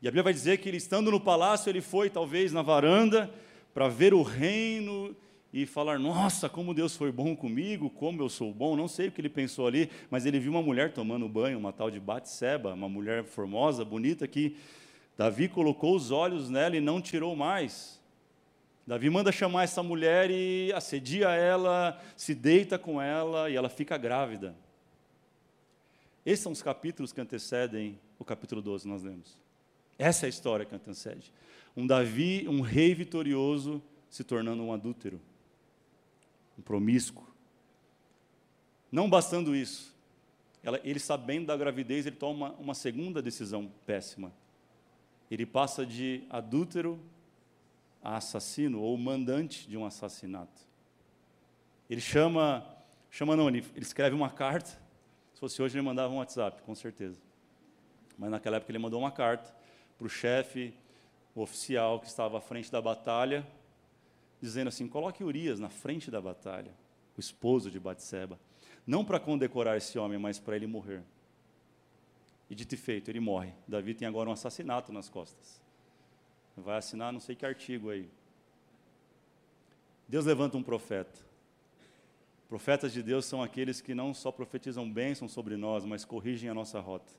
E 0.00 0.08
a 0.08 0.10
Bíblia 0.10 0.22
vai 0.22 0.32
dizer 0.32 0.58
que 0.58 0.68
ele 0.68 0.78
estando 0.78 1.10
no 1.10 1.20
palácio, 1.20 1.68
ele 1.68 1.82
foi 1.82 2.08
talvez 2.08 2.52
na 2.52 2.62
varanda 2.62 3.30
para 3.74 3.88
ver 3.88 4.14
o 4.14 4.22
reino 4.22 5.14
e 5.52 5.66
falar: 5.66 5.98
Nossa, 5.98 6.48
como 6.48 6.74
Deus 6.74 6.96
foi 6.96 7.12
bom 7.12 7.36
comigo, 7.36 7.90
como 7.90 8.22
eu 8.22 8.28
sou 8.28 8.52
bom. 8.52 8.76
Não 8.76 8.88
sei 8.88 9.08
o 9.08 9.12
que 9.12 9.20
ele 9.20 9.28
pensou 9.28 9.66
ali, 9.66 9.90
mas 10.10 10.24
ele 10.24 10.38
viu 10.38 10.52
uma 10.52 10.62
mulher 10.62 10.92
tomando 10.92 11.28
banho, 11.28 11.58
uma 11.58 11.72
tal 11.72 11.90
de 11.90 12.00
Batseba, 12.00 12.72
uma 12.72 12.88
mulher 12.88 13.24
formosa, 13.24 13.84
bonita, 13.84 14.26
que 14.26 14.56
Davi 15.16 15.48
colocou 15.48 15.94
os 15.94 16.10
olhos 16.10 16.50
nela 16.50 16.76
e 16.76 16.80
não 16.80 17.00
tirou 17.00 17.36
mais. 17.36 18.00
Davi 18.86 19.08
manda 19.08 19.32
chamar 19.32 19.64
essa 19.64 19.82
mulher 19.82 20.30
e 20.30 20.72
assedia 20.72 21.30
ela, 21.30 22.00
se 22.16 22.34
deita 22.34 22.78
com 22.78 23.00
ela 23.00 23.48
e 23.48 23.56
ela 23.56 23.68
fica 23.68 23.96
grávida. 23.96 24.54
Esses 26.26 26.42
são 26.42 26.52
os 26.52 26.62
capítulos 26.62 27.12
que 27.12 27.20
antecedem 27.20 27.98
o 28.18 28.24
capítulo 28.24 28.60
12 28.60 28.86
nós 28.86 29.02
lemos. 29.02 29.38
Essa 29.98 30.26
é 30.26 30.28
a 30.28 30.30
história 30.30 30.66
que 30.66 30.74
antecede. 30.74 31.32
Um 31.76 31.86
Davi, 31.86 32.46
um 32.48 32.60
rei 32.60 32.94
vitorioso, 32.94 33.82
se 34.10 34.22
tornando 34.22 34.62
um 34.62 34.72
adúltero, 34.72 35.20
um 36.58 36.62
promíscuo. 36.62 37.26
Não 38.90 39.08
bastando 39.08 39.56
isso, 39.56 39.94
ela, 40.62 40.80
ele 40.84 40.98
sabendo 40.98 41.46
da 41.46 41.56
gravidez, 41.56 42.06
ele 42.06 42.16
toma 42.16 42.50
uma, 42.50 42.54
uma 42.58 42.74
segunda 42.74 43.20
decisão 43.20 43.70
péssima. 43.86 44.32
Ele 45.30 45.46
passa 45.46 45.84
de 45.84 46.24
adúltero 46.30 47.00
a 48.02 48.16
assassino 48.16 48.80
ou 48.80 48.96
mandante 48.96 49.68
de 49.68 49.76
um 49.76 49.84
assassinato. 49.84 50.62
Ele 51.88 52.00
chama, 52.00 52.66
chama 53.10 53.36
não, 53.36 53.48
ele, 53.48 53.64
ele 53.74 53.84
escreve 53.84 54.14
uma 54.14 54.30
carta 54.30 54.84
se 55.34 55.40
fosse 55.40 55.60
hoje, 55.60 55.76
ele 55.76 55.84
mandava 55.84 56.12
um 56.12 56.18
WhatsApp, 56.18 56.62
com 56.62 56.74
certeza. 56.74 57.20
Mas 58.16 58.30
naquela 58.30 58.56
época 58.56 58.70
ele 58.70 58.78
mandou 58.78 59.00
uma 59.00 59.10
carta 59.10 59.54
para 59.98 60.06
o 60.06 60.08
chefe, 60.08 60.72
o 61.34 61.42
oficial 61.42 61.98
que 61.98 62.06
estava 62.06 62.38
à 62.38 62.40
frente 62.40 62.70
da 62.70 62.80
batalha, 62.80 63.44
dizendo 64.40 64.68
assim: 64.68 64.86
coloque 64.86 65.24
Urias 65.24 65.58
na 65.58 65.68
frente 65.68 66.10
da 66.10 66.20
batalha, 66.20 66.70
o 67.16 67.20
esposo 67.20 67.68
de 67.68 67.80
Batseba. 67.80 68.38
Não 68.86 69.04
para 69.04 69.18
condecorar 69.18 69.76
esse 69.76 69.98
homem, 69.98 70.18
mas 70.18 70.38
para 70.38 70.54
ele 70.54 70.68
morrer. 70.68 71.02
E 72.48 72.54
dito 72.54 72.74
e 72.74 72.76
feito, 72.76 73.10
ele 73.10 73.20
morre. 73.20 73.52
Davi 73.66 73.94
tem 73.94 74.06
agora 74.06 74.28
um 74.28 74.32
assassinato 74.32 74.92
nas 74.92 75.08
costas. 75.08 75.60
Vai 76.56 76.76
assinar 76.76 77.12
não 77.12 77.20
sei 77.20 77.34
que 77.34 77.44
artigo 77.44 77.90
aí. 77.90 78.08
Deus 80.06 80.26
levanta 80.26 80.56
um 80.56 80.62
profeta. 80.62 81.18
Profetas 82.48 82.92
de 82.92 83.02
Deus 83.02 83.24
são 83.24 83.42
aqueles 83.42 83.80
que 83.80 83.94
não 83.94 84.12
só 84.14 84.30
profetizam 84.30 84.90
bênção 84.90 85.28
sobre 85.28 85.56
nós, 85.56 85.84
mas 85.84 86.04
corrigem 86.04 86.48
a 86.48 86.54
nossa 86.54 86.78
rota. 86.78 87.12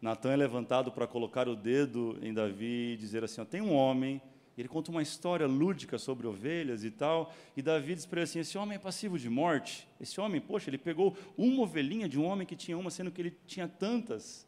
Natan 0.00 0.32
é 0.32 0.36
levantado 0.36 0.92
para 0.92 1.06
colocar 1.06 1.48
o 1.48 1.56
dedo 1.56 2.18
em 2.20 2.34
Davi 2.34 2.92
e 2.92 2.96
dizer 2.96 3.24
assim: 3.24 3.40
ó, 3.40 3.44
tem 3.44 3.62
um 3.62 3.72
homem, 3.72 4.20
ele 4.56 4.68
conta 4.68 4.90
uma 4.90 5.02
história 5.02 5.46
lúdica 5.46 5.98
sobre 5.98 6.26
ovelhas 6.26 6.82
e 6.82 6.90
tal, 6.90 7.34
e 7.56 7.60
Davi 7.60 7.94
diz 7.94 8.06
para 8.06 8.20
ele 8.20 8.24
assim: 8.24 8.38
esse 8.38 8.56
homem 8.56 8.76
é 8.76 8.78
passivo 8.78 9.18
de 9.18 9.28
morte. 9.28 9.86
Esse 10.00 10.18
homem, 10.20 10.40
poxa, 10.40 10.70
ele 10.70 10.78
pegou 10.78 11.16
uma 11.36 11.62
ovelhinha 11.62 12.08
de 12.08 12.18
um 12.18 12.24
homem 12.24 12.46
que 12.46 12.56
tinha 12.56 12.78
uma, 12.78 12.90
sendo 12.90 13.10
que 13.10 13.20
ele 13.20 13.36
tinha 13.46 13.68
tantas. 13.68 14.46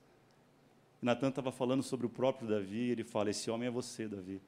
E 1.03 1.05
Natan 1.05 1.29
estava 1.29 1.53
falando 1.53 1.83
sobre 1.83 2.07
o 2.07 2.09
próprio 2.09 2.49
Davi, 2.49 2.87
e 2.87 2.91
ele 2.91 3.05
fala: 3.05 3.29
esse 3.29 3.51
homem 3.51 3.69
é 3.69 3.71
você, 3.71 4.09
Davi. 4.09 4.41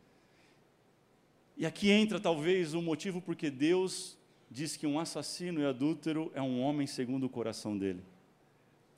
E 1.57 1.67
aqui 1.67 1.91
entra 1.91 2.19
talvez 2.19 2.73
o 2.73 2.81
motivo 2.81 3.21
porque 3.21 3.51
Deus 3.51 4.17
diz 4.51 4.79
que 4.79 4.87
um 4.87 4.99
assassino 4.99 5.61
e 5.61 5.67
adúltero 5.67 6.33
é 6.35 6.41
um 6.41 6.63
homem 6.63 6.87
segundo 6.87 7.25
o 7.25 7.29
coração 7.29 7.77
dele. 7.77 8.03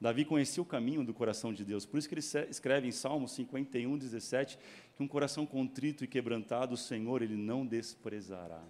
Davi 0.01 0.25
conhecia 0.25 0.61
o 0.61 0.67
caminho 0.67 1.05
do 1.05 1.15
coração 1.15 1.53
de 1.53 1.65
Deus, 1.65 1.87
por 1.87 1.97
isso 1.97 2.09
que 2.09 2.15
ele 2.15 2.25
escreve 2.51 2.89
em 2.89 2.91
Salmo 2.91 3.29
51, 3.29 3.97
17, 3.97 4.59
um 5.03 5.09
coração 5.09 5.45
contrito 5.45 6.05
e 6.05 6.07
quebrantado, 6.07 6.75
o 6.75 6.79
Senhor, 6.79 7.23
ele 7.23 7.37
não 7.37 7.67
desprezará. 7.67 8.63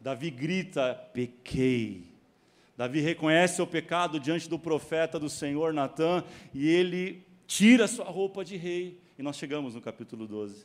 Davi 0.00 0.30
grita: 0.30 0.94
pequei. 1.12 2.12
Davi 2.76 3.00
reconhece 3.00 3.60
o 3.60 3.66
pecado 3.66 4.20
diante 4.20 4.48
do 4.48 4.58
profeta 4.58 5.18
do 5.18 5.28
Senhor, 5.28 5.72
Natã, 5.72 6.22
e 6.54 6.68
ele 6.68 7.26
tira 7.46 7.88
sua 7.88 8.04
roupa 8.04 8.44
de 8.44 8.56
rei. 8.56 9.00
E 9.18 9.22
nós 9.22 9.36
chegamos 9.36 9.74
no 9.74 9.80
capítulo 9.80 10.28
12. 10.28 10.64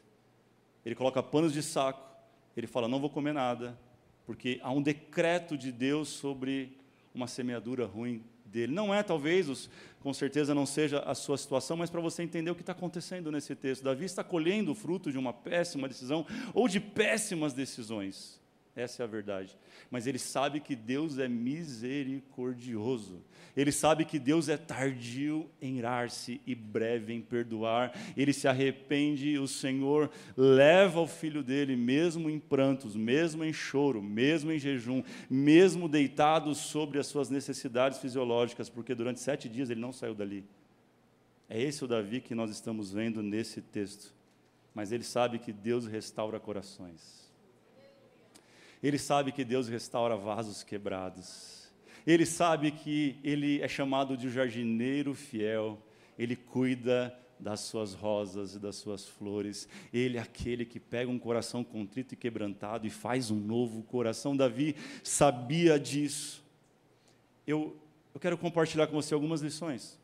Ele 0.85 0.93
coloca 0.93 1.23
panos 1.23 1.53
de 1.53 1.63
saco, 1.63 2.07
ele 2.55 2.67
fala: 2.67 2.87
Não 2.87 2.99
vou 2.99 3.09
comer 3.09 3.33
nada, 3.33 3.79
porque 4.25 4.59
há 4.61 4.71
um 4.71 4.81
decreto 4.81 5.57
de 5.57 5.71
Deus 5.71 6.09
sobre 6.09 6.77
uma 7.15 7.27
semeadura 7.27 7.85
ruim 7.85 8.23
dele. 8.53 8.71
Não 8.71 8.93
é, 8.93 9.01
talvez, 9.01 9.49
os, 9.49 9.69
com 9.99 10.13
certeza 10.13 10.53
não 10.53 10.65
seja 10.65 10.99
a 10.99 11.15
sua 11.15 11.37
situação, 11.37 11.75
mas 11.75 11.89
para 11.89 11.99
você 11.99 12.21
entender 12.21 12.51
o 12.51 12.55
que 12.55 12.61
está 12.61 12.71
acontecendo 12.71 13.31
nesse 13.31 13.55
texto. 13.55 13.83
Davi 13.83 14.05
está 14.05 14.23
colhendo 14.23 14.71
o 14.71 14.75
fruto 14.75 15.11
de 15.11 15.17
uma 15.17 15.33
péssima 15.33 15.87
decisão 15.87 16.25
ou 16.53 16.67
de 16.67 16.79
péssimas 16.79 17.53
decisões. 17.53 18.42
Essa 18.75 19.03
é 19.03 19.05
a 19.05 19.07
verdade. 19.07 19.55
Mas 19.91 20.07
ele 20.07 20.17
sabe 20.17 20.59
que 20.59 20.75
Deus 20.75 21.19
é 21.19 21.27
misericordioso. 21.27 23.21
Ele 23.55 23.71
sabe 23.71 24.03
que 24.03 24.17
Deus 24.17 24.49
é 24.49 24.57
tardio 24.57 25.47
em 25.61 25.77
irar-se 25.77 26.41
e 26.47 26.55
breve 26.55 27.13
em 27.13 27.21
perdoar. 27.21 27.93
Ele 28.17 28.33
se 28.33 28.47
arrepende 28.47 29.29
e 29.29 29.37
o 29.37 29.47
Senhor 29.47 30.09
leva 30.35 30.99
o 30.99 31.07
filho 31.07 31.43
dele, 31.43 31.75
mesmo 31.75 32.31
em 32.31 32.39
prantos, 32.39 32.95
mesmo 32.95 33.43
em 33.43 33.53
choro, 33.53 34.01
mesmo 34.01 34.51
em 34.51 34.57
jejum, 34.57 35.03
mesmo 35.29 35.87
deitado 35.87 36.55
sobre 36.55 36.97
as 36.97 37.05
suas 37.05 37.29
necessidades 37.29 37.99
fisiológicas, 37.99 38.69
porque 38.69 38.95
durante 38.95 39.19
sete 39.19 39.47
dias 39.47 39.69
ele 39.69 39.81
não 39.81 39.93
saiu 39.93 40.15
dali. 40.15 40.43
É 41.47 41.61
esse 41.61 41.83
o 41.83 41.87
Davi 41.87 42.21
que 42.21 42.33
nós 42.33 42.49
estamos 42.49 42.91
vendo 42.91 43.21
nesse 43.21 43.61
texto. 43.61 44.11
Mas 44.73 44.91
ele 44.91 45.03
sabe 45.03 45.37
que 45.37 45.53
Deus 45.53 45.85
restaura 45.85 46.39
corações. 46.39 47.22
Ele 48.83 48.99
sabe 48.99 49.31
que 49.31 49.45
Deus 49.45 49.69
restaura 49.69 50.17
vasos 50.17 50.61
quebrados. 50.61 51.71
Ele 52.05 52.25
sabe 52.25 52.69
que 52.69 53.17
ele 53.23 53.61
é 53.61 53.67
chamado 53.67 54.17
de 54.17 54.29
jardineiro 54.29 55.13
fiel. 55.13 55.81
Ele 56.19 56.35
cuida 56.35 57.17
das 57.39 57.61
suas 57.61 57.93
rosas 57.93 58.55
e 58.55 58.59
das 58.59 58.75
suas 58.75 59.07
flores. 59.07 59.69
Ele 59.93 60.17
é 60.17 60.21
aquele 60.21 60.65
que 60.65 60.81
pega 60.81 61.09
um 61.09 61.17
coração 61.17 61.63
contrito 61.63 62.13
e 62.13 62.17
quebrantado 62.17 62.85
e 62.85 62.89
faz 62.89 63.31
um 63.31 63.39
novo 63.39 63.83
coração. 63.83 64.35
Davi 64.35 64.75
sabia 65.01 65.79
disso. 65.79 66.43
Eu, 67.47 67.77
eu 68.13 68.19
quero 68.19 68.37
compartilhar 68.37 68.87
com 68.87 68.93
você 68.93 69.13
algumas 69.13 69.41
lições. 69.41 69.97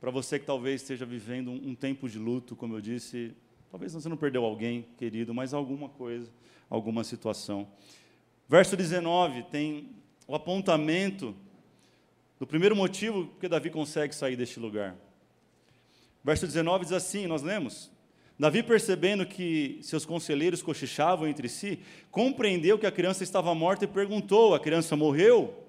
Para 0.00 0.10
você 0.10 0.38
que 0.38 0.46
talvez 0.46 0.80
esteja 0.80 1.04
vivendo 1.04 1.50
um, 1.50 1.70
um 1.70 1.74
tempo 1.74 2.08
de 2.08 2.18
luto, 2.18 2.56
como 2.56 2.76
eu 2.76 2.80
disse, 2.80 3.34
talvez 3.70 3.92
você 3.92 4.08
não 4.08 4.16
perdeu 4.16 4.42
alguém 4.42 4.86
querido, 4.96 5.34
mas 5.34 5.52
alguma 5.52 5.90
coisa 5.90 6.30
alguma 6.68 7.04
situação. 7.04 7.68
Verso 8.48 8.76
19 8.76 9.44
tem 9.44 9.90
o 10.26 10.34
apontamento 10.34 11.34
do 12.38 12.46
primeiro 12.46 12.76
motivo 12.76 13.26
porque 13.26 13.48
Davi 13.48 13.70
consegue 13.70 14.14
sair 14.14 14.36
deste 14.36 14.60
lugar. 14.60 14.96
Verso 16.22 16.46
19 16.46 16.84
diz 16.84 16.92
assim: 16.92 17.26
nós 17.26 17.42
lemos. 17.42 17.90
Davi, 18.38 18.62
percebendo 18.62 19.26
que 19.26 19.80
seus 19.82 20.06
conselheiros 20.06 20.62
cochichavam 20.62 21.26
entre 21.26 21.48
si, 21.48 21.80
compreendeu 22.08 22.78
que 22.78 22.86
a 22.86 22.92
criança 22.92 23.24
estava 23.24 23.52
morta 23.54 23.84
e 23.84 23.88
perguntou: 23.88 24.54
A 24.54 24.60
criança 24.60 24.94
morreu? 24.94 25.64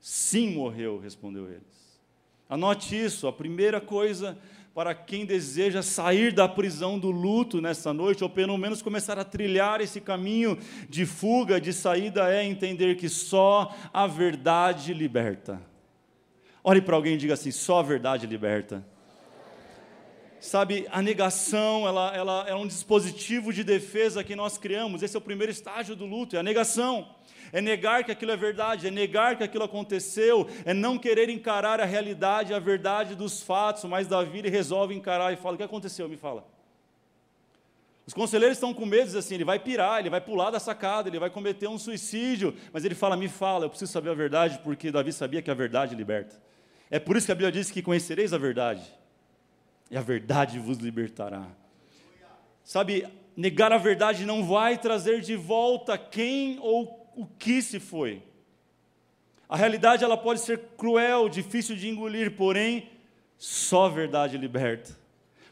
Sim, 0.00 0.54
morreu, 0.54 0.98
respondeu 0.98 1.46
eles. 1.46 2.00
Anote 2.48 2.94
isso, 2.96 3.26
a 3.26 3.32
primeira 3.32 3.80
coisa 3.80 4.38
para 4.74 4.92
quem 4.92 5.24
deseja 5.24 5.82
sair 5.82 6.32
da 6.32 6.48
prisão 6.48 6.98
do 6.98 7.08
luto 7.08 7.60
nesta 7.60 7.92
noite, 7.92 8.24
ou 8.24 8.28
pelo 8.28 8.58
menos 8.58 8.82
começar 8.82 9.16
a 9.16 9.24
trilhar 9.24 9.80
esse 9.80 10.00
caminho 10.00 10.58
de 10.88 11.06
fuga, 11.06 11.60
de 11.60 11.72
saída, 11.72 12.28
é 12.28 12.44
entender 12.44 12.96
que 12.96 13.08
só 13.08 13.72
a 13.92 14.08
verdade 14.08 14.92
liberta. 14.92 15.62
Olhe 16.64 16.82
para 16.82 16.96
alguém 16.96 17.14
e 17.14 17.18
diga 17.18 17.34
assim: 17.34 17.52
só 17.52 17.78
a 17.78 17.82
verdade 17.84 18.26
liberta. 18.26 18.84
Sabe, 20.40 20.86
a 20.90 21.00
negação 21.00 21.86
ela, 21.86 22.14
ela 22.14 22.44
é 22.48 22.54
um 22.54 22.66
dispositivo 22.66 23.52
de 23.52 23.62
defesa 23.62 24.24
que 24.24 24.34
nós 24.34 24.58
criamos. 24.58 25.02
Esse 25.02 25.16
é 25.16 25.18
o 25.18 25.22
primeiro 25.22 25.52
estágio 25.52 25.94
do 25.94 26.04
luto, 26.04 26.36
é 26.36 26.40
a 26.40 26.42
negação 26.42 27.14
é 27.54 27.60
negar 27.60 28.02
que 28.02 28.10
aquilo 28.10 28.32
é 28.32 28.36
verdade, 28.36 28.88
é 28.88 28.90
negar 28.90 29.38
que 29.38 29.44
aquilo 29.44 29.62
aconteceu, 29.62 30.48
é 30.64 30.74
não 30.74 30.98
querer 30.98 31.28
encarar 31.28 31.80
a 31.80 31.84
realidade, 31.84 32.52
a 32.52 32.58
verdade 32.58 33.14
dos 33.14 33.40
fatos, 33.42 33.84
mas 33.84 34.08
Davi 34.08 34.40
resolve 34.40 34.92
encarar 34.92 35.32
e 35.32 35.36
fala: 35.36 35.54
O 35.54 35.56
que 35.56 35.62
aconteceu? 35.62 36.08
Me 36.08 36.16
fala. 36.16 36.44
Os 38.04 38.12
conselheiros 38.12 38.56
estão 38.56 38.74
com 38.74 38.84
medo, 38.84 39.16
assim, 39.16 39.36
ele 39.36 39.44
vai 39.44 39.60
pirar, 39.60 40.00
ele 40.00 40.10
vai 40.10 40.20
pular 40.20 40.50
da 40.50 40.58
sacada, 40.58 41.08
ele 41.08 41.20
vai 41.20 41.30
cometer 41.30 41.68
um 41.68 41.78
suicídio, 41.78 42.56
mas 42.72 42.84
ele 42.84 42.96
fala: 42.96 43.16
Me 43.16 43.28
fala, 43.28 43.66
eu 43.66 43.70
preciso 43.70 43.92
saber 43.92 44.10
a 44.10 44.14
verdade, 44.14 44.58
porque 44.64 44.90
Davi 44.90 45.12
sabia 45.12 45.40
que 45.40 45.50
a 45.50 45.54
verdade 45.54 45.94
liberta. 45.94 46.34
É 46.90 46.98
por 46.98 47.16
isso 47.16 47.24
que 47.24 47.32
a 47.32 47.36
Bíblia 47.36 47.52
diz 47.52 47.70
que 47.70 47.80
conhecereis 47.82 48.32
a 48.32 48.38
verdade, 48.38 48.82
e 49.88 49.96
a 49.96 50.00
verdade 50.00 50.58
vos 50.58 50.78
libertará. 50.78 51.46
Sabe, 52.64 53.06
negar 53.36 53.72
a 53.72 53.78
verdade 53.78 54.26
não 54.26 54.44
vai 54.44 54.76
trazer 54.76 55.20
de 55.20 55.36
volta 55.36 55.96
quem 55.96 56.58
ou 56.60 57.03
o 57.16 57.26
que 57.26 57.62
se 57.62 57.78
foi. 57.78 58.22
A 59.48 59.56
realidade 59.56 60.02
ela 60.04 60.16
pode 60.16 60.40
ser 60.40 60.58
cruel, 60.76 61.28
difícil 61.28 61.76
de 61.76 61.88
engolir, 61.88 62.32
porém 62.36 62.88
só 63.36 63.86
a 63.86 63.88
verdade 63.88 64.38
liberta. 64.38 65.04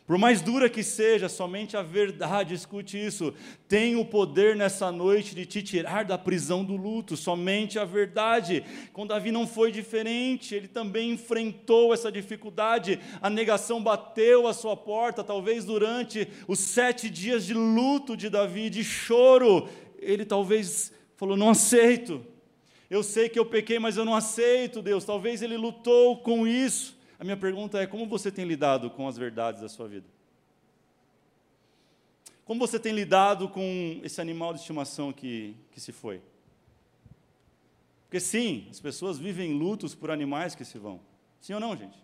Por 0.05 0.19
mais 0.19 0.43
dura 0.43 0.69
que 0.69 0.83
seja, 0.83 1.29
somente 1.29 1.77
a 1.77 1.83
verdade, 1.83 2.55
escute 2.55 2.99
isso, 2.99 3.33
tem 3.69 3.95
o 3.95 4.05
poder 4.05 4.57
nessa 4.57 4.91
noite 4.91 5.35
de 5.35 5.47
te 5.47 5.63
tirar 5.63 6.05
da 6.05 6.19
prisão 6.19 6.65
do 6.65 6.75
luto, 6.75 7.17
somente 7.17 7.79
a 7.79 7.85
verdade. 7.85 8.65
Com 8.93 9.07
Davi 9.07 9.31
não 9.31 9.47
foi 9.47 9.71
diferente, 9.71 10.55
ele 10.55 10.67
também 10.67 11.13
enfrentou 11.13 11.95
essa 11.95 12.11
dificuldade, 12.11 12.99
a 13.21 13.31
negação 13.31 13.81
bateu 13.81 14.49
à 14.49 14.53
sua 14.53 14.77
porta, 14.77 15.23
talvez 15.23 15.65
durante 15.65 16.29
os 16.49 16.59
sete 16.59 17.09
dias 17.09 17.47
de 17.47 17.55
luto 17.55 18.17
de 18.17 18.29
Davi, 18.29 18.69
de 18.69 18.83
choro, 18.83 19.69
ele 20.01 20.25
talvez 20.25 20.93
falou: 21.23 21.37
Não 21.37 21.51
aceito, 21.51 22.27
eu 22.91 23.01
sei 23.01 23.29
que 23.29 23.39
eu 23.39 23.47
pequei, 23.47 23.79
mas 23.79 23.97
eu 23.97 24.05
não 24.05 24.13
aceito, 24.13 24.83
Deus. 24.83 25.05
Talvez 25.05 25.41
ele 25.41 25.57
lutou 25.57 26.19
com 26.19 26.49
isso. 26.49 26.99
A 27.17 27.23
minha 27.23 27.37
pergunta 27.37 27.81
é: 27.81 27.87
como 27.87 28.09
você 28.09 28.29
tem 28.29 28.45
lidado 28.45 28.91
com 28.91 29.07
as 29.07 29.17
verdades 29.17 29.61
da 29.61 29.69
sua 29.69 29.87
vida? 29.87 30.07
Como 32.45 32.59
você 32.59 32.77
tem 32.77 32.93
lidado 32.93 33.49
com 33.49 34.01
esse 34.03 34.21
animal 34.21 34.53
de 34.53 34.59
estimação 34.59 35.13
que, 35.13 35.55
que 35.71 35.81
se 35.81 35.93
foi? 35.93 36.21
Porque 38.07 38.19
sim, 38.19 38.67
as 38.69 38.81
pessoas 38.81 39.17
vivem 39.17 39.53
lutos 39.55 39.95
por 39.95 40.11
animais 40.11 40.57
que 40.57 40.65
se 40.65 40.77
vão. 40.77 41.01
Sim 41.41 41.55
ou 41.55 41.61
não, 41.61 41.77
gente? 41.77 41.97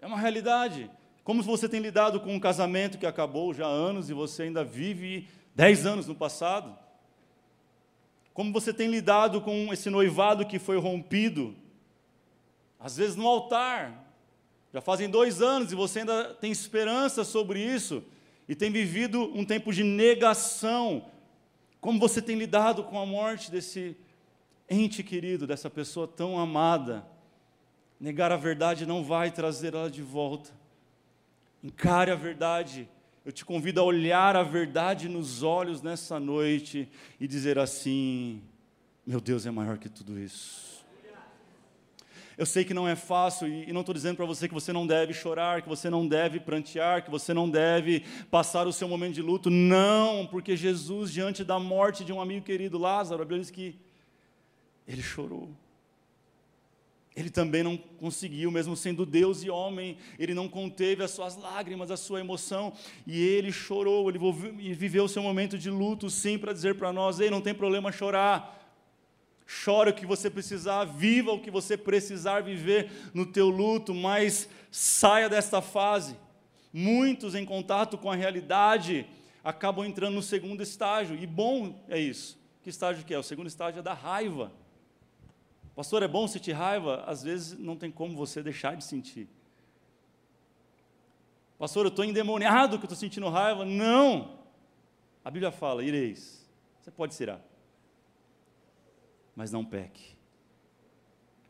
É 0.00 0.06
uma 0.06 0.18
realidade. 0.18 0.90
Como 1.22 1.42
você 1.42 1.68
tem 1.68 1.80
lidado 1.80 2.18
com 2.18 2.34
um 2.34 2.40
casamento 2.40 2.96
que 2.96 3.04
acabou 3.04 3.52
já 3.52 3.66
há 3.66 3.70
anos 3.70 4.08
e 4.08 4.14
você 4.14 4.44
ainda 4.44 4.64
vive 4.64 5.28
dez 5.54 5.84
anos 5.84 6.06
no 6.06 6.14
passado? 6.14 6.85
Como 8.36 8.52
você 8.52 8.70
tem 8.70 8.86
lidado 8.86 9.40
com 9.40 9.72
esse 9.72 9.88
noivado 9.88 10.44
que 10.44 10.58
foi 10.58 10.78
rompido? 10.78 11.56
Às 12.78 12.98
vezes 12.98 13.16
no 13.16 13.26
altar, 13.26 14.12
já 14.74 14.82
fazem 14.82 15.08
dois 15.08 15.40
anos 15.40 15.72
e 15.72 15.74
você 15.74 16.00
ainda 16.00 16.34
tem 16.34 16.52
esperança 16.52 17.24
sobre 17.24 17.58
isso 17.58 18.04
e 18.46 18.54
tem 18.54 18.70
vivido 18.70 19.32
um 19.34 19.42
tempo 19.42 19.72
de 19.72 19.82
negação. 19.82 21.06
Como 21.80 21.98
você 21.98 22.20
tem 22.20 22.36
lidado 22.36 22.84
com 22.84 23.00
a 23.00 23.06
morte 23.06 23.50
desse 23.50 23.96
ente 24.68 25.02
querido, 25.02 25.46
dessa 25.46 25.70
pessoa 25.70 26.06
tão 26.06 26.38
amada? 26.38 27.06
Negar 27.98 28.30
a 28.30 28.36
verdade 28.36 28.84
não 28.84 29.02
vai 29.02 29.30
trazer 29.30 29.72
ela 29.72 29.90
de 29.90 30.02
volta. 30.02 30.50
Encare 31.64 32.10
a 32.10 32.14
verdade. 32.14 32.86
Eu 33.26 33.32
te 33.32 33.44
convido 33.44 33.80
a 33.80 33.82
olhar 33.82 34.36
a 34.36 34.44
verdade 34.44 35.08
nos 35.08 35.42
olhos 35.42 35.82
nessa 35.82 36.20
noite 36.20 36.88
e 37.18 37.26
dizer 37.26 37.58
assim: 37.58 38.40
Meu 39.04 39.20
Deus 39.20 39.44
é 39.44 39.50
maior 39.50 39.78
que 39.78 39.88
tudo 39.88 40.16
isso. 40.16 40.86
Eu 42.38 42.46
sei 42.46 42.64
que 42.64 42.72
não 42.72 42.86
é 42.86 42.94
fácil 42.94 43.48
e 43.48 43.72
não 43.72 43.80
estou 43.80 43.92
dizendo 43.92 44.14
para 44.16 44.26
você 44.26 44.46
que 44.46 44.54
você 44.54 44.72
não 44.72 44.86
deve 44.86 45.12
chorar, 45.12 45.60
que 45.60 45.68
você 45.68 45.90
não 45.90 46.06
deve 46.06 46.38
prantear, 46.38 47.02
que 47.04 47.10
você 47.10 47.34
não 47.34 47.50
deve 47.50 48.04
passar 48.30 48.64
o 48.68 48.72
seu 48.72 48.86
momento 48.86 49.14
de 49.14 49.22
luto. 49.22 49.50
Não, 49.50 50.24
porque 50.24 50.56
Jesus, 50.56 51.10
diante 51.10 51.42
da 51.42 51.58
morte 51.58 52.04
de 52.04 52.12
um 52.12 52.20
amigo 52.20 52.46
querido, 52.46 52.78
Lázaro, 52.78 53.22
a 53.22 53.24
Bíblia 53.24 53.40
diz 53.40 53.50
que 53.50 53.74
ele 54.86 55.02
chorou. 55.02 55.50
Ele 57.16 57.30
também 57.30 57.62
não 57.62 57.76
conseguiu, 57.76 58.50
mesmo 58.50 58.76
sendo 58.76 59.06
Deus 59.06 59.42
e 59.42 59.48
homem, 59.48 59.96
ele 60.18 60.34
não 60.34 60.48
conteve 60.48 61.02
as 61.02 61.12
suas 61.12 61.34
lágrimas, 61.36 61.90
a 61.90 61.96
sua 61.96 62.20
emoção, 62.20 62.74
e 63.06 63.18
ele 63.18 63.50
chorou, 63.50 64.10
ele 64.10 64.18
viveu 64.74 65.04
o 65.04 65.08
seu 65.08 65.22
momento 65.22 65.56
de 65.56 65.70
luto, 65.70 66.10
sim, 66.10 66.36
para 66.36 66.52
dizer 66.52 66.74
para 66.74 66.92
nós: 66.92 67.18
ei, 67.18 67.30
não 67.30 67.40
tem 67.40 67.54
problema 67.54 67.90
chorar, 67.90 68.56
Chora 69.64 69.90
o 69.90 69.94
que 69.94 70.04
você 70.04 70.28
precisar, 70.28 70.84
viva 70.84 71.30
o 71.30 71.40
que 71.40 71.52
você 71.52 71.76
precisar 71.76 72.42
viver 72.42 72.90
no 73.14 73.24
teu 73.24 73.48
luto, 73.48 73.94
mas 73.94 74.48
saia 74.72 75.28
desta 75.28 75.62
fase. 75.62 76.16
Muitos 76.72 77.34
em 77.34 77.44
contato 77.44 77.96
com 77.96 78.10
a 78.10 78.16
realidade 78.16 79.06
acabam 79.44 79.84
entrando 79.84 80.14
no 80.14 80.22
segundo 80.22 80.62
estágio, 80.64 81.16
e 81.16 81.26
bom 81.26 81.80
é 81.88 81.98
isso. 81.98 82.36
Que 82.60 82.70
estágio 82.70 83.04
que 83.04 83.14
é? 83.14 83.18
O 83.18 83.22
segundo 83.22 83.46
estágio 83.46 83.78
é 83.78 83.82
da 83.82 83.94
raiva. 83.94 84.50
Pastor, 85.76 86.02
é 86.02 86.08
bom 86.08 86.26
sentir 86.26 86.52
raiva? 86.52 87.04
Às 87.06 87.22
vezes 87.22 87.58
não 87.58 87.76
tem 87.76 87.90
como 87.90 88.16
você 88.16 88.42
deixar 88.42 88.74
de 88.74 88.82
sentir. 88.82 89.28
Pastor, 91.58 91.84
eu 91.84 91.90
estou 91.90 92.04
endemoniado 92.04 92.78
que 92.78 92.86
estou 92.86 92.96
sentindo 92.96 93.28
raiva. 93.28 93.64
Não! 93.64 94.38
A 95.22 95.30
Bíblia 95.30 95.52
fala, 95.52 95.84
ireis. 95.84 96.48
Você 96.80 96.90
pode 96.90 97.14
ser 97.14 97.38
mas 99.34 99.52
não 99.52 99.64
peque. 99.64 100.16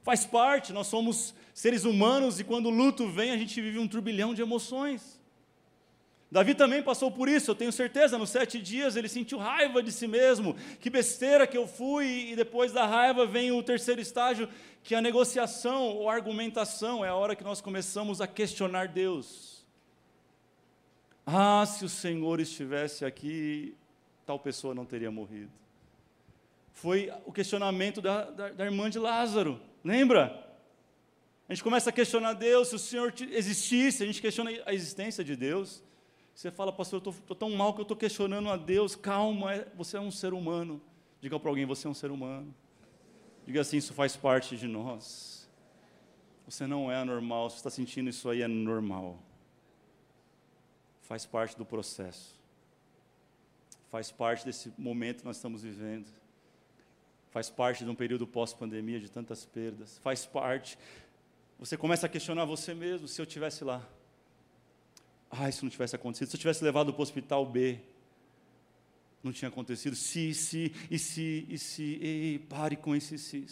Faz 0.03 0.27
parte, 0.27 0.73
nós 0.73 0.89
somos 0.89 1.33
seres 1.55 1.85
humanos 1.85 2.41
e 2.41 2.45
quando 2.45 2.67
o 2.67 2.71
luto 2.71 3.09
vem, 3.09 3.31
a 3.31 3.39
gente 3.39 3.61
vive 3.61 3.79
um 3.79 3.87
turbilhão 3.87 4.35
de 4.35 4.43
emoções. 4.43 5.16
Davi 6.37 6.55
também 6.55 6.83
passou 6.83 7.11
por 7.11 7.31
isso, 7.31 7.51
eu 7.51 7.55
tenho 7.55 7.73
certeza. 7.73 8.19
Nos 8.19 8.29
sete 8.29 8.61
dias 8.61 8.95
ele 8.95 9.09
sentiu 9.09 9.39
raiva 9.39 9.83
de 9.83 9.91
si 9.91 10.07
mesmo. 10.07 10.55
Que 10.79 10.91
besteira 10.91 11.47
que 11.47 11.57
eu 11.57 11.67
fui, 11.67 12.33
e 12.33 12.37
depois 12.37 12.73
da 12.73 12.85
raiva 12.85 13.25
vem 13.25 13.51
o 13.53 13.63
terceiro 13.63 14.03
estágio, 14.03 14.47
que 14.83 14.95
é 14.95 14.99
a 14.99 15.01
negociação 15.01 15.85
ou 15.85 16.11
argumentação. 16.11 17.03
É 17.03 17.09
a 17.09 17.15
hora 17.15 17.35
que 17.35 17.43
nós 17.43 17.63
começamos 17.63 18.21
a 18.21 18.27
questionar 18.27 18.89
Deus. 18.89 19.65
Ah, 21.25 21.65
se 21.65 21.87
o 21.87 21.89
Senhor 21.89 22.39
estivesse 22.39 23.07
aqui, 23.07 23.75
tal 24.27 24.39
pessoa 24.39 24.75
não 24.75 24.85
teria 24.85 25.11
morrido 25.11 25.51
foi 26.77 27.11
o 27.25 27.33
questionamento 27.33 28.03
da, 28.03 28.31
da, 28.31 28.49
da 28.51 28.65
irmã 28.67 28.91
de 28.91 28.99
Lázaro. 28.99 29.59
Lembra? 29.83 30.47
A 31.49 31.55
gente 31.55 31.65
começa 31.65 31.89
a 31.89 31.93
questionar 31.93 32.35
Deus, 32.35 32.69
se 32.69 32.75
o 32.75 32.79
Senhor 32.79 33.15
existisse, 33.31 34.03
a 34.03 34.07
gente 34.07 34.21
questiona 34.21 34.51
a 34.67 34.75
existência 34.75 35.25
de 35.25 35.35
Deus. 35.35 35.83
Você 36.37 36.51
fala, 36.51 36.71
pastor, 36.71 37.03
eu 37.03 37.11
estou 37.11 37.35
tão 37.35 37.49
mal 37.51 37.73
que 37.73 37.81
eu 37.81 37.83
estou 37.85 37.97
questionando 37.97 38.51
a 38.51 38.59
Deus. 38.59 38.95
Calma, 38.95 39.55
é, 39.55 39.69
você 39.75 39.97
é 39.97 40.01
um 40.01 40.11
ser 40.11 40.35
humano. 40.35 40.83
Diga 41.19 41.41
para 41.41 41.49
alguém, 41.49 41.65
você 41.65 41.87
é 41.87 41.91
um 41.91 41.95
ser 41.95 42.11
humano. 42.11 42.55
Diga 43.47 43.63
assim, 43.63 43.79
isso 43.79 43.95
faz 43.95 44.17
parte 44.17 44.55
de 44.55 44.69
nós. 44.69 45.49
Você 46.47 46.67
não 46.67 46.93
é 46.93 46.97
anormal, 46.97 47.49
você 47.49 47.57
está 47.57 47.71
sentindo 47.71 48.11
isso 48.11 48.29
aí 48.29 48.43
é 48.43 48.47
normal. 48.47 49.19
Faz 51.01 51.25
parte 51.25 51.57
do 51.57 51.65
processo. 51.65 52.39
Faz 53.89 54.13
parte 54.13 54.45
desse 54.45 54.71
momento 54.77 55.21
que 55.21 55.25
nós 55.25 55.37
estamos 55.37 55.63
vivendo 55.63 56.07
faz 57.37 57.51
parte 57.51 57.85
de 57.85 57.91
um 57.91 57.95
período 57.95 58.27
pós-pandemia 58.27 58.99
de 58.99 59.11
tantas 59.11 59.45
perdas, 59.45 59.99
faz 59.99 60.25
parte. 60.25 60.79
Você 61.59 61.77
começa 61.77 62.07
a 62.07 62.09
questionar 62.09 62.47
você 62.47 62.73
mesmo, 62.73 63.07
se 63.07 63.21
eu 63.21 63.27
tivesse 63.27 63.63
lá. 63.63 63.87
Ah, 65.39 65.49
isso 65.49 65.65
não 65.65 65.71
tivesse 65.71 65.95
acontecido, 65.95 66.29
se 66.29 66.37
eu 66.37 66.41
tivesse 66.41 66.65
levado 66.65 66.93
para 66.93 67.01
o 67.01 67.03
hospital 67.03 67.45
B, 67.45 67.79
não 69.27 69.33
tinha 69.33 69.49
acontecido. 69.49 69.95
Se, 69.97 70.33
se, 70.33 70.73
e 70.91 70.99
se, 70.99 71.47
e 71.49 71.59
se, 71.59 71.99
ei, 72.01 72.39
pare 72.39 72.77
com 72.77 72.95
esse 72.95 73.19
se. 73.19 73.45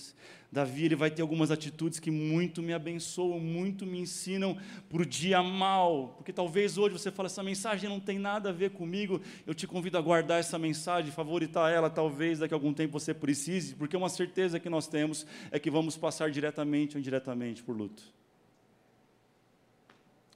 Davi 0.51 0.85
ele 0.85 0.95
vai 0.95 1.11
ter 1.11 1.21
algumas 1.21 1.51
atitudes 1.51 1.99
que 1.99 2.13
muito 2.13 2.63
me 2.63 2.73
abençoam, 2.73 3.41
muito 3.41 3.85
me 3.85 3.99
ensinam 3.99 4.57
para 4.89 5.03
o 5.03 5.07
dia 5.07 5.43
mal. 5.43 6.15
Porque 6.17 6.33
talvez 6.33 6.79
hoje 6.79 6.97
você 6.97 7.11
fale, 7.11 7.27
essa 7.27 7.43
mensagem 7.43 7.91
não 7.91 7.99
tem 7.99 8.21
nada 8.21 8.51
a 8.51 8.53
ver 8.53 8.71
comigo. 8.71 9.21
Eu 9.45 9.53
te 9.53 9.67
convido 9.67 9.99
a 9.99 10.01
guardar 10.01 10.39
essa 10.39 10.57
mensagem, 10.59 11.11
favoritar 11.11 11.73
ela, 11.73 11.91
talvez 11.91 12.39
daqui 12.39 12.55
a 12.55 12.57
algum 12.57 12.73
tempo 12.73 12.93
você 12.93 13.13
precise, 13.13 13.75
porque 13.75 13.97
uma 13.97 14.09
certeza 14.09 14.61
que 14.61 14.71
nós 14.71 14.87
temos 14.87 15.27
é 15.51 15.59
que 15.59 15.71
vamos 15.71 15.97
passar 15.97 16.31
diretamente 16.31 16.97
ou 16.97 17.01
indiretamente 17.01 17.63
por 17.63 17.77
luto. 17.77 18.05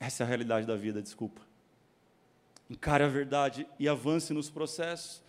Essa 0.01 0.23
é 0.23 0.25
a 0.25 0.29
realidade 0.29 0.67
da 0.67 0.77
vida, 0.77 1.03
desculpa. 1.03 1.41
Encare 2.71 3.03
a 3.03 3.09
verdade 3.09 3.67
e 3.79 3.89
avance 3.89 4.33
nos 4.33 4.51
processos. 4.51 5.23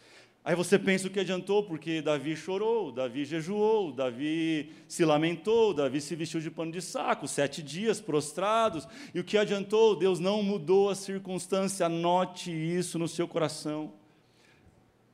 Aí 0.43 0.55
você 0.55 0.79
pensa 0.79 1.07
o 1.07 1.09
que 1.09 1.19
adiantou, 1.19 1.63
porque 1.63 2.01
Davi 2.01 2.35
chorou, 2.35 2.91
Davi 2.91 3.25
jejuou, 3.25 3.91
Davi 3.91 4.71
se 4.87 5.03
lamentou, 5.03 5.73
Davi 5.73 5.99
se 5.99 6.15
vestiu 6.15 6.39
de 6.39 6.49
pano 6.49 6.71
de 6.71 6.81
saco, 6.81 7.27
sete 7.27 7.61
dias 7.61 7.99
prostrados, 7.99 8.87
e 9.13 9.19
o 9.19 9.23
que 9.23 9.37
adiantou? 9.37 9.95
Deus 9.95 10.19
não 10.19 10.41
mudou 10.41 10.89
a 10.89 10.95
circunstância, 10.95 11.85
anote 11.85 12.51
isso 12.51 12.97
no 12.97 13.07
seu 13.07 13.27
coração. 13.27 13.93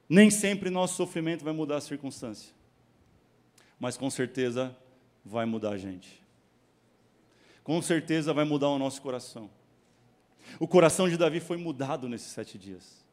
Nem 0.07 0.29
sempre 0.29 0.69
nosso 0.69 0.95
sofrimento 0.95 1.43
vai 1.43 1.53
mudar 1.53 1.77
a 1.77 1.81
circunstância, 1.81 2.53
mas 3.79 3.97
com 3.97 4.09
certeza 4.09 4.75
vai 5.23 5.45
mudar 5.45 5.71
a 5.71 5.77
gente. 5.77 6.24
Com 7.65 7.81
certeza 7.81 8.31
vai 8.31 8.45
mudar 8.45 8.69
o 8.69 8.79
nosso 8.79 9.01
coração. 9.01 9.49
O 10.59 10.67
coração 10.67 11.09
de 11.09 11.17
Davi 11.17 11.39
foi 11.39 11.57
mudado 11.57 12.07
nesses 12.07 12.31
sete 12.31 12.57
dias. 12.57 13.03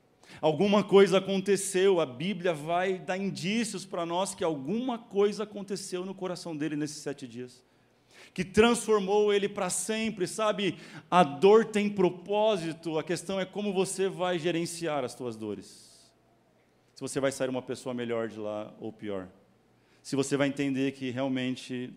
Alguma 0.41 0.85
coisa 0.85 1.19
aconteceu, 1.19 2.01
a 2.01 2.07
Bíblia 2.07 2.53
vai 2.53 2.99
dar 2.99 3.17
indícios 3.17 3.87
para 3.87 4.07
nós 4.07 4.35
que 4.35 4.45
alguma 4.45 4.99
coisa 4.99 5.45
aconteceu 5.45 6.05
no 6.05 6.15
coração 6.15 6.55
dele 6.55 6.77
nesses 6.77 6.99
sete 6.99 7.27
dias. 7.27 7.65
que 8.35 8.45
transformou 8.45 9.33
ele 9.33 9.49
para 9.49 9.69
sempre, 9.69 10.27
sabe? 10.27 10.79
A 11.11 11.23
dor 11.23 11.67
tem 11.67 11.89
propósito, 11.91 12.99
a 12.99 13.03
questão 13.03 13.39
é 13.39 13.45
como 13.45 13.73
você 13.73 14.09
vai 14.09 14.39
gerenciar 14.39 15.05
as 15.05 15.13
suas 15.13 15.37
dores. 15.37 15.91
Se 16.95 17.01
você 17.01 17.21
vai 17.21 17.33
sair 17.33 17.49
uma 17.49 17.63
pessoa 17.63 17.95
melhor 17.95 18.29
de 18.29 18.39
lá 18.39 18.73
ou 18.81 18.93
pior. 18.93 19.29
Se 20.03 20.17
você 20.17 20.37
vai 20.37 20.49
entender 20.49 20.93
que 20.93 21.11
realmente 21.11 21.93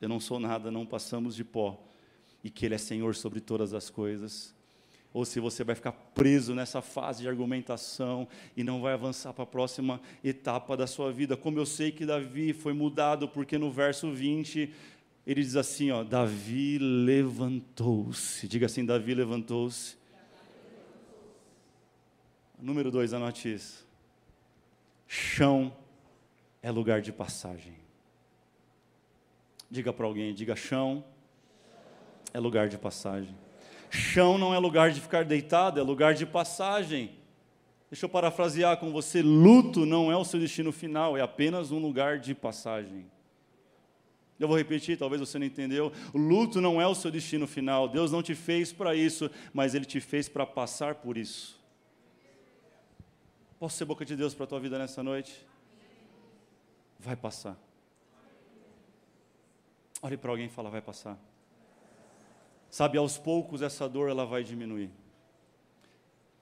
eu 0.00 0.08
não 0.08 0.20
sou 0.20 0.38
nada, 0.38 0.70
não 0.70 0.86
passamos 0.86 1.34
de 1.34 1.44
pó, 1.44 1.82
e 2.42 2.50
que 2.50 2.66
Ele 2.66 2.74
é 2.74 2.78
Senhor 2.78 3.14
sobre 3.14 3.40
todas 3.40 3.74
as 3.74 3.90
coisas 3.90 4.56
ou 5.16 5.24
se 5.24 5.40
você 5.40 5.64
vai 5.64 5.74
ficar 5.74 5.92
preso 5.92 6.54
nessa 6.54 6.82
fase 6.82 7.22
de 7.22 7.28
argumentação 7.28 8.28
e 8.54 8.62
não 8.62 8.82
vai 8.82 8.92
avançar 8.92 9.32
para 9.32 9.44
a 9.44 9.46
próxima 9.46 9.98
etapa 10.22 10.76
da 10.76 10.86
sua 10.86 11.10
vida. 11.10 11.38
Como 11.38 11.58
eu 11.58 11.64
sei 11.64 11.90
que 11.90 12.04
Davi 12.04 12.52
foi 12.52 12.74
mudado, 12.74 13.26
porque 13.26 13.56
no 13.56 13.70
verso 13.70 14.12
20 14.12 14.70
ele 15.26 15.40
diz 15.40 15.56
assim: 15.56 15.90
ó, 15.90 16.04
Davi 16.04 16.76
levantou-se. 16.76 18.46
Diga 18.46 18.66
assim: 18.66 18.84
Davi 18.84 19.14
levantou-se. 19.14 19.96
Número 22.60 22.90
dois, 22.90 23.14
anote 23.14 23.54
isso. 23.54 23.88
Chão 25.08 25.74
é 26.62 26.70
lugar 26.70 27.00
de 27.00 27.10
passagem. 27.10 27.85
Diga 29.70 29.92
para 29.92 30.06
alguém, 30.06 30.32
diga 30.32 30.54
chão 30.54 31.04
é 32.36 32.38
lugar 32.38 32.68
de 32.68 32.76
passagem. 32.76 33.34
Chão 33.90 34.36
não 34.36 34.54
é 34.54 34.58
lugar 34.58 34.90
de 34.90 35.00
ficar 35.00 35.24
deitado, 35.24 35.80
é 35.80 35.82
lugar 35.82 36.12
de 36.12 36.26
passagem. 36.26 37.16
Deixa 37.90 38.04
eu 38.04 38.10
parafrasear 38.10 38.76
com 38.76 38.92
você: 38.92 39.22
luto 39.22 39.86
não 39.86 40.12
é 40.12 40.16
o 40.16 40.24
seu 40.24 40.38
destino 40.38 40.70
final, 40.70 41.16
é 41.16 41.22
apenas 41.22 41.70
um 41.70 41.78
lugar 41.78 42.18
de 42.18 42.34
passagem. 42.34 43.10
Eu 44.38 44.46
vou 44.46 44.58
repetir, 44.58 44.98
talvez 44.98 45.18
você 45.18 45.38
não 45.38 45.46
entendeu. 45.46 45.90
Luto 46.14 46.60
não 46.60 46.78
é 46.78 46.86
o 46.86 46.94
seu 46.94 47.10
destino 47.10 47.46
final. 47.46 47.88
Deus 47.88 48.12
não 48.12 48.22
te 48.22 48.34
fez 48.34 48.70
para 48.70 48.94
isso, 48.94 49.30
mas 49.54 49.74
Ele 49.74 49.86
te 49.86 49.98
fez 49.98 50.28
para 50.28 50.44
passar 50.44 50.96
por 50.96 51.16
isso. 51.16 51.58
Posso 53.58 53.78
ser 53.78 53.86
boca 53.86 54.04
de 54.04 54.14
Deus 54.14 54.34
para 54.34 54.44
a 54.44 54.46
tua 54.46 54.60
vida 54.60 54.78
nessa 54.78 55.02
noite? 55.02 55.46
Vai 57.00 57.16
passar. 57.16 57.65
Olhe 60.02 60.16
para 60.16 60.30
alguém 60.30 60.46
e 60.46 60.50
fala, 60.50 60.70
vai 60.70 60.82
passar. 60.82 61.18
Sabe, 62.70 62.98
aos 62.98 63.16
poucos 63.16 63.62
essa 63.62 63.88
dor 63.88 64.10
ela 64.10 64.26
vai 64.26 64.44
diminuir. 64.44 64.90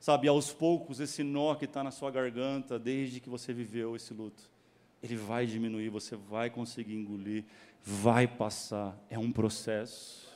Sabe, 0.00 0.28
aos 0.28 0.52
poucos 0.52 1.00
esse 1.00 1.22
nó 1.22 1.54
que 1.54 1.64
está 1.64 1.82
na 1.82 1.90
sua 1.90 2.10
garganta, 2.10 2.78
desde 2.78 3.20
que 3.20 3.28
você 3.28 3.52
viveu 3.52 3.96
esse 3.96 4.12
luto, 4.12 4.50
ele 5.02 5.16
vai 5.16 5.46
diminuir, 5.46 5.88
você 5.88 6.16
vai 6.16 6.50
conseguir 6.50 6.94
engolir, 6.94 7.44
vai 7.82 8.26
passar. 8.26 8.98
É 9.08 9.18
um 9.18 9.30
processo. 9.30 10.28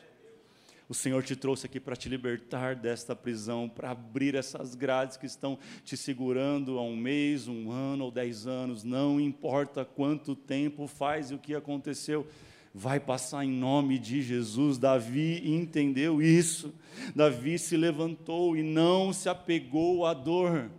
O 0.89 0.95
Senhor 0.95 1.23
te 1.23 1.37
trouxe 1.37 1.67
aqui 1.67 1.79
para 1.79 1.95
te 1.95 2.09
libertar 2.09 2.75
desta 2.75 3.15
prisão, 3.15 3.69
para 3.69 3.91
abrir 3.91 4.35
essas 4.35 4.75
grades 4.75 5.19
que 5.19 5.27
estão 5.27 5.59
te 5.85 5.99
segurando 5.99 6.79
há 6.79 6.83
um 6.83 6.97
mês, 6.97 7.47
um 7.47 7.71
ano 7.71 8.05
ou 8.05 8.11
dez 8.11 8.47
anos, 8.47 8.85
não 8.85 9.21
importa 9.21 9.85
quanto 9.85 10.35
tempo 10.35 10.87
faz 10.87 11.31
e 11.31 11.35
o 11.35 11.39
que 11.39 11.55
aconteceu 11.55 12.27
vai 12.75 13.01
passar 13.01 13.45
em 13.45 13.51
nome 13.51 13.99
de 13.99 14.23
Jesus. 14.23 14.79
Davi 14.79 15.43
entendeu 15.49 16.23
isso. 16.23 16.75
Davi 17.15 17.59
se 17.59 17.77
levantou 17.77 18.57
e 18.57 18.63
não 18.63 19.13
se 19.13 19.29
apegou 19.29 20.07
à 20.07 20.15
dor. 20.15 20.71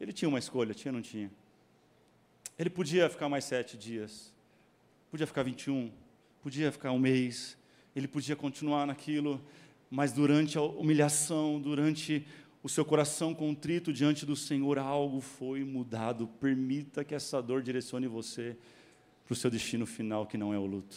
Ele 0.00 0.12
tinha 0.12 0.28
uma 0.28 0.38
escolha, 0.38 0.72
tinha 0.72 0.90
ou 0.90 0.96
não 0.96 1.02
tinha? 1.02 1.30
Ele 2.58 2.70
podia 2.70 3.08
ficar 3.08 3.28
mais 3.28 3.44
sete 3.44 3.76
dias, 3.76 4.32
podia 5.10 5.26
ficar 5.26 5.42
21, 5.42 5.90
podia 6.42 6.70
ficar 6.70 6.92
um 6.92 6.98
mês, 6.98 7.56
ele 7.94 8.06
podia 8.06 8.36
continuar 8.36 8.86
naquilo, 8.86 9.40
mas 9.90 10.12
durante 10.12 10.56
a 10.56 10.62
humilhação, 10.62 11.60
durante 11.60 12.26
o 12.62 12.68
seu 12.68 12.84
coração 12.84 13.34
contrito 13.34 13.92
diante 13.92 14.26
do 14.26 14.36
Senhor, 14.36 14.78
algo 14.78 15.20
foi 15.20 15.64
mudado. 15.64 16.28
Permita 16.40 17.02
que 17.02 17.14
essa 17.14 17.42
dor 17.42 17.62
direcione 17.62 18.06
você 18.06 18.56
para 19.30 19.34
o 19.34 19.36
seu 19.36 19.48
destino 19.48 19.86
final, 19.86 20.26
que 20.26 20.36
não 20.36 20.52
é 20.52 20.58
o 20.58 20.66
luto. 20.66 20.96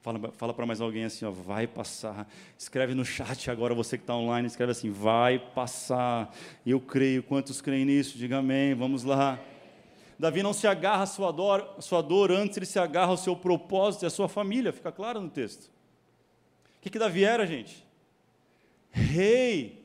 Fala, 0.00 0.32
fala 0.32 0.54
para 0.54 0.64
mais 0.64 0.80
alguém 0.80 1.04
assim, 1.04 1.22
ó, 1.26 1.30
vai 1.30 1.66
passar. 1.66 2.26
Escreve 2.58 2.94
no 2.94 3.04
chat 3.04 3.50
agora, 3.50 3.74
você 3.74 3.98
que 3.98 4.04
está 4.04 4.16
online, 4.16 4.46
escreve 4.48 4.72
assim, 4.72 4.90
vai 4.90 5.38
passar. 5.38 6.34
Eu 6.64 6.80
creio. 6.80 7.22
Quantos 7.22 7.60
creem 7.60 7.84
nisso? 7.84 8.16
Diga 8.16 8.38
amém. 8.38 8.74
Vamos 8.74 9.04
lá. 9.04 9.38
Davi 10.18 10.42
não 10.42 10.54
se 10.54 10.66
agarra 10.66 11.02
à 11.02 11.06
sua 11.06 11.30
dor, 11.30 11.74
à 11.76 11.82
sua 11.82 12.00
dor 12.00 12.32
antes 12.32 12.56
ele 12.56 12.64
se 12.64 12.78
agarra 12.78 13.10
ao 13.10 13.18
seu 13.18 13.36
propósito 13.36 14.04
e 14.04 14.06
à 14.06 14.10
sua 14.10 14.26
família. 14.26 14.72
Fica 14.72 14.90
claro 14.90 15.20
no 15.20 15.28
texto. 15.28 15.66
O 15.66 16.80
que, 16.80 16.88
que 16.88 16.98
Davi 16.98 17.22
era, 17.22 17.46
gente? 17.46 17.84
Rei. 18.90 19.84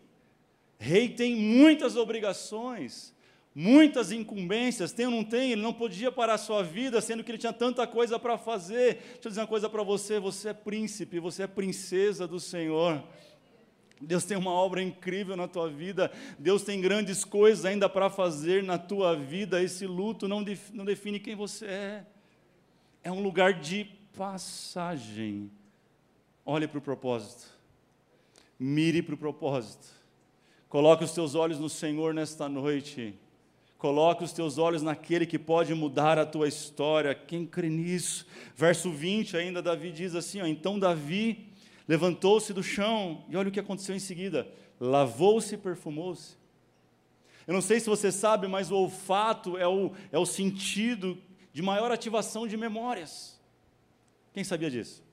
Rei 0.80 1.10
tem 1.10 1.36
muitas 1.36 1.98
obrigações 1.98 3.14
muitas 3.60 4.12
incumbências, 4.12 4.92
tem 4.92 5.08
ou 5.08 5.12
não 5.12 5.24
tem, 5.24 5.52
ele 5.52 5.64
não 5.64 5.74
podia 5.74 6.12
parar 6.12 6.36
a 6.36 6.38
sua 6.38 6.62
vida, 6.62 7.02
sendo 7.02 7.24
que 7.24 7.32
ele 7.32 7.40
tinha 7.40 7.52
tanta 7.52 7.88
coisa 7.88 8.20
para 8.20 8.38
fazer. 8.38 8.98
Deixa 8.98 9.22
eu 9.24 9.30
dizer 9.30 9.42
uma 9.42 9.48
coisa 9.48 9.68
para 9.68 9.82
você: 9.82 10.20
você 10.20 10.50
é 10.50 10.54
príncipe, 10.54 11.20
você 11.20 11.42
é 11.42 11.48
princesa 11.48 12.28
do 12.28 12.40
Senhor. 12.40 13.04
Deus 14.00 14.26
tem 14.26 14.38
uma 14.38 14.52
obra 14.52 14.84
incrível 14.84 15.36
na 15.36 15.48
tua 15.48 15.68
vida, 15.68 16.12
Deus 16.38 16.62
tem 16.62 16.80
grandes 16.80 17.26
coisas 17.26 17.66
ainda 17.66 17.90
para 17.90 18.12
fazer 18.12 18.62
na 18.62 18.78
tua 18.78 19.16
vida. 19.16 19.60
Esse 19.60 19.88
luto 19.88 20.28
não, 20.28 20.46
não 20.72 20.86
define 20.86 21.20
quem 21.20 21.36
você 21.36 21.66
é, 21.66 22.06
é 23.06 23.12
um 23.12 23.24
lugar 23.24 23.54
de 23.54 23.86
passagem. 24.16 25.50
Olhe 26.46 26.68
para 26.68 26.78
o 26.78 26.82
propósito, 26.82 27.48
mire 28.60 29.02
para 29.02 29.16
o 29.16 29.18
propósito, 29.18 29.88
coloque 30.70 31.04
os 31.04 31.12
teus 31.12 31.34
olhos 31.34 31.58
no 31.58 31.68
Senhor 31.68 32.14
nesta 32.14 32.48
noite 32.48 33.20
Coloque 33.78 34.24
os 34.24 34.34
teus 34.34 34.58
olhos 34.58 34.82
naquele 34.82 35.26
que 35.26 35.38
pode 35.38 35.74
mudar 35.76 36.18
a 36.18 36.26
tua 36.26 36.48
história. 36.48 37.14
Quem 37.14 37.46
crê 37.46 37.70
nisso? 37.70 38.26
Verso 38.56 38.90
20 38.90 39.38
ainda, 39.38 39.62
Davi 39.62 39.92
diz 39.92 40.16
assim: 40.16 40.42
ó, 40.42 40.46
Então 40.48 40.80
Davi 40.80 41.48
levantou-se 41.88 42.52
do 42.54 42.64
chão, 42.64 43.24
e 43.30 43.38
olha 43.38 43.50
o 43.50 43.52
que 43.52 43.60
aconteceu 43.60 43.96
em 43.96 44.00
seguida: 44.00 44.48
lavou-se 44.80 45.54
e 45.54 45.58
perfumou-se. 45.58 46.36
Eu 47.46 47.54
não 47.54 47.62
sei 47.62 47.80
se 47.80 47.90
você 47.90 48.12
sabe, 48.12 48.48
mas 48.48 48.72
o 48.72 48.76
olfato 48.76 49.58
é 49.58 49.68
o, 49.68 49.92
é 50.12 50.18
o 50.18 50.26
sentido 50.26 51.18
de 51.54 51.62
maior 51.62 51.92
ativação 51.92 52.48
de 52.48 52.58
memórias. 52.58 53.40
Quem 54.34 54.44
sabia 54.44 54.70
disso? 54.70 55.04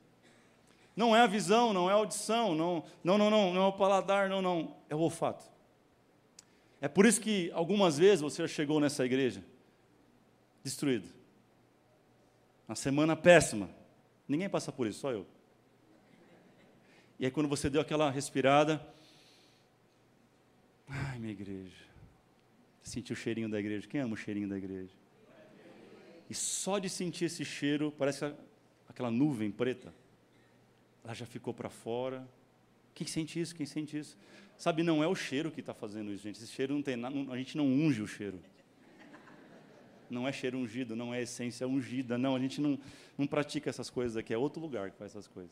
Não 0.97 1.15
é 1.15 1.21
a 1.21 1.27
visão, 1.27 1.73
não 1.73 1.89
é 1.89 1.93
a 1.93 1.97
audição, 1.97 2.55
não, 2.55 2.83
não, 3.03 3.19
não, 3.19 3.31
não, 3.31 3.55
não 3.55 3.63
é 3.63 3.67
o 3.67 3.73
paladar, 3.73 4.29
não, 4.29 4.41
não, 4.41 4.75
é 4.89 4.95
o 4.95 5.01
olfato. 5.01 5.54
É 6.85 6.89
por 6.89 7.07
isso 7.07 7.19
que 7.19 7.51
algumas 7.53 7.97
vezes 7.97 8.21
você 8.21 8.47
chegou 8.47 8.79
nessa 8.79 9.07
igreja 9.07 9.43
destruído. 10.63 11.09
Uma 12.69 12.75
semana 12.75 13.17
péssima. 13.17 13.71
Ninguém 14.29 14.51
passa 14.51 14.71
por 14.71 14.87
isso, 14.87 14.99
só 14.99 15.11
eu. 15.11 15.27
E 17.19 17.25
aí 17.25 17.31
quando 17.31 17.49
você 17.49 17.71
deu 17.71 17.81
aquela 17.81 18.11
respirada, 18.11 18.87
ai, 20.87 21.19
minha 21.19 21.33
igreja. 21.33 21.87
Sentiu 22.83 23.15
o 23.15 23.17
cheirinho 23.17 23.49
da 23.49 23.59
igreja. 23.59 23.89
Quem 23.89 24.03
ama 24.03 24.13
o 24.13 24.19
cheirinho 24.19 24.51
da 24.51 24.59
igreja? 24.59 24.93
E 26.29 26.35
só 26.35 26.79
de 26.79 26.91
sentir 26.91 27.25
esse 27.25 27.47
cheiro, 27.47 27.91
parece 27.97 28.31
aquela 28.87 29.11
nuvem 29.11 29.51
preta. 29.51 29.91
Ela 31.03 31.15
já 31.15 31.25
ficou 31.25 31.55
para 31.55 31.71
fora. 31.71 32.29
Quem 32.95 33.07
sente 33.07 33.41
isso? 33.41 33.55
Quem 33.55 33.67
sente 33.67 33.99
isso? 33.99 34.17
Sabe, 34.57 34.83
não 34.83 35.03
é 35.03 35.09
o 35.09 35.15
cheiro 35.15 35.51
que 35.51 35.61
está 35.61 35.75
fazendo 35.75 36.13
isso, 36.13 36.23
gente. 36.23 36.37
Esse 36.37 36.53
cheiro 36.53 36.75
não 36.75 36.83
tem 36.83 36.97
nada, 36.97 37.15
a 37.33 37.37
gente 37.37 37.57
não 37.57 37.67
unge 37.67 38.01
o 38.01 38.07
cheiro. 38.07 38.39
Não 40.09 40.29
é 40.29 40.33
cheiro 40.33 40.59
ungido, 40.59 40.95
não 40.95 41.13
é 41.13 41.23
essência 41.23 41.67
ungida, 41.67 42.17
não. 42.17 42.37
A 42.37 42.39
gente 42.39 42.61
não, 42.61 42.79
não 43.19 43.27
pratica 43.27 43.69
essas 43.69 43.91
coisas 43.91 44.17
aqui, 44.17 44.33
é 44.33 44.39
outro 44.39 44.63
lugar 44.63 44.91
que 44.91 44.97
faz 44.97 45.11
essas 45.11 45.27
coisas. 45.27 45.51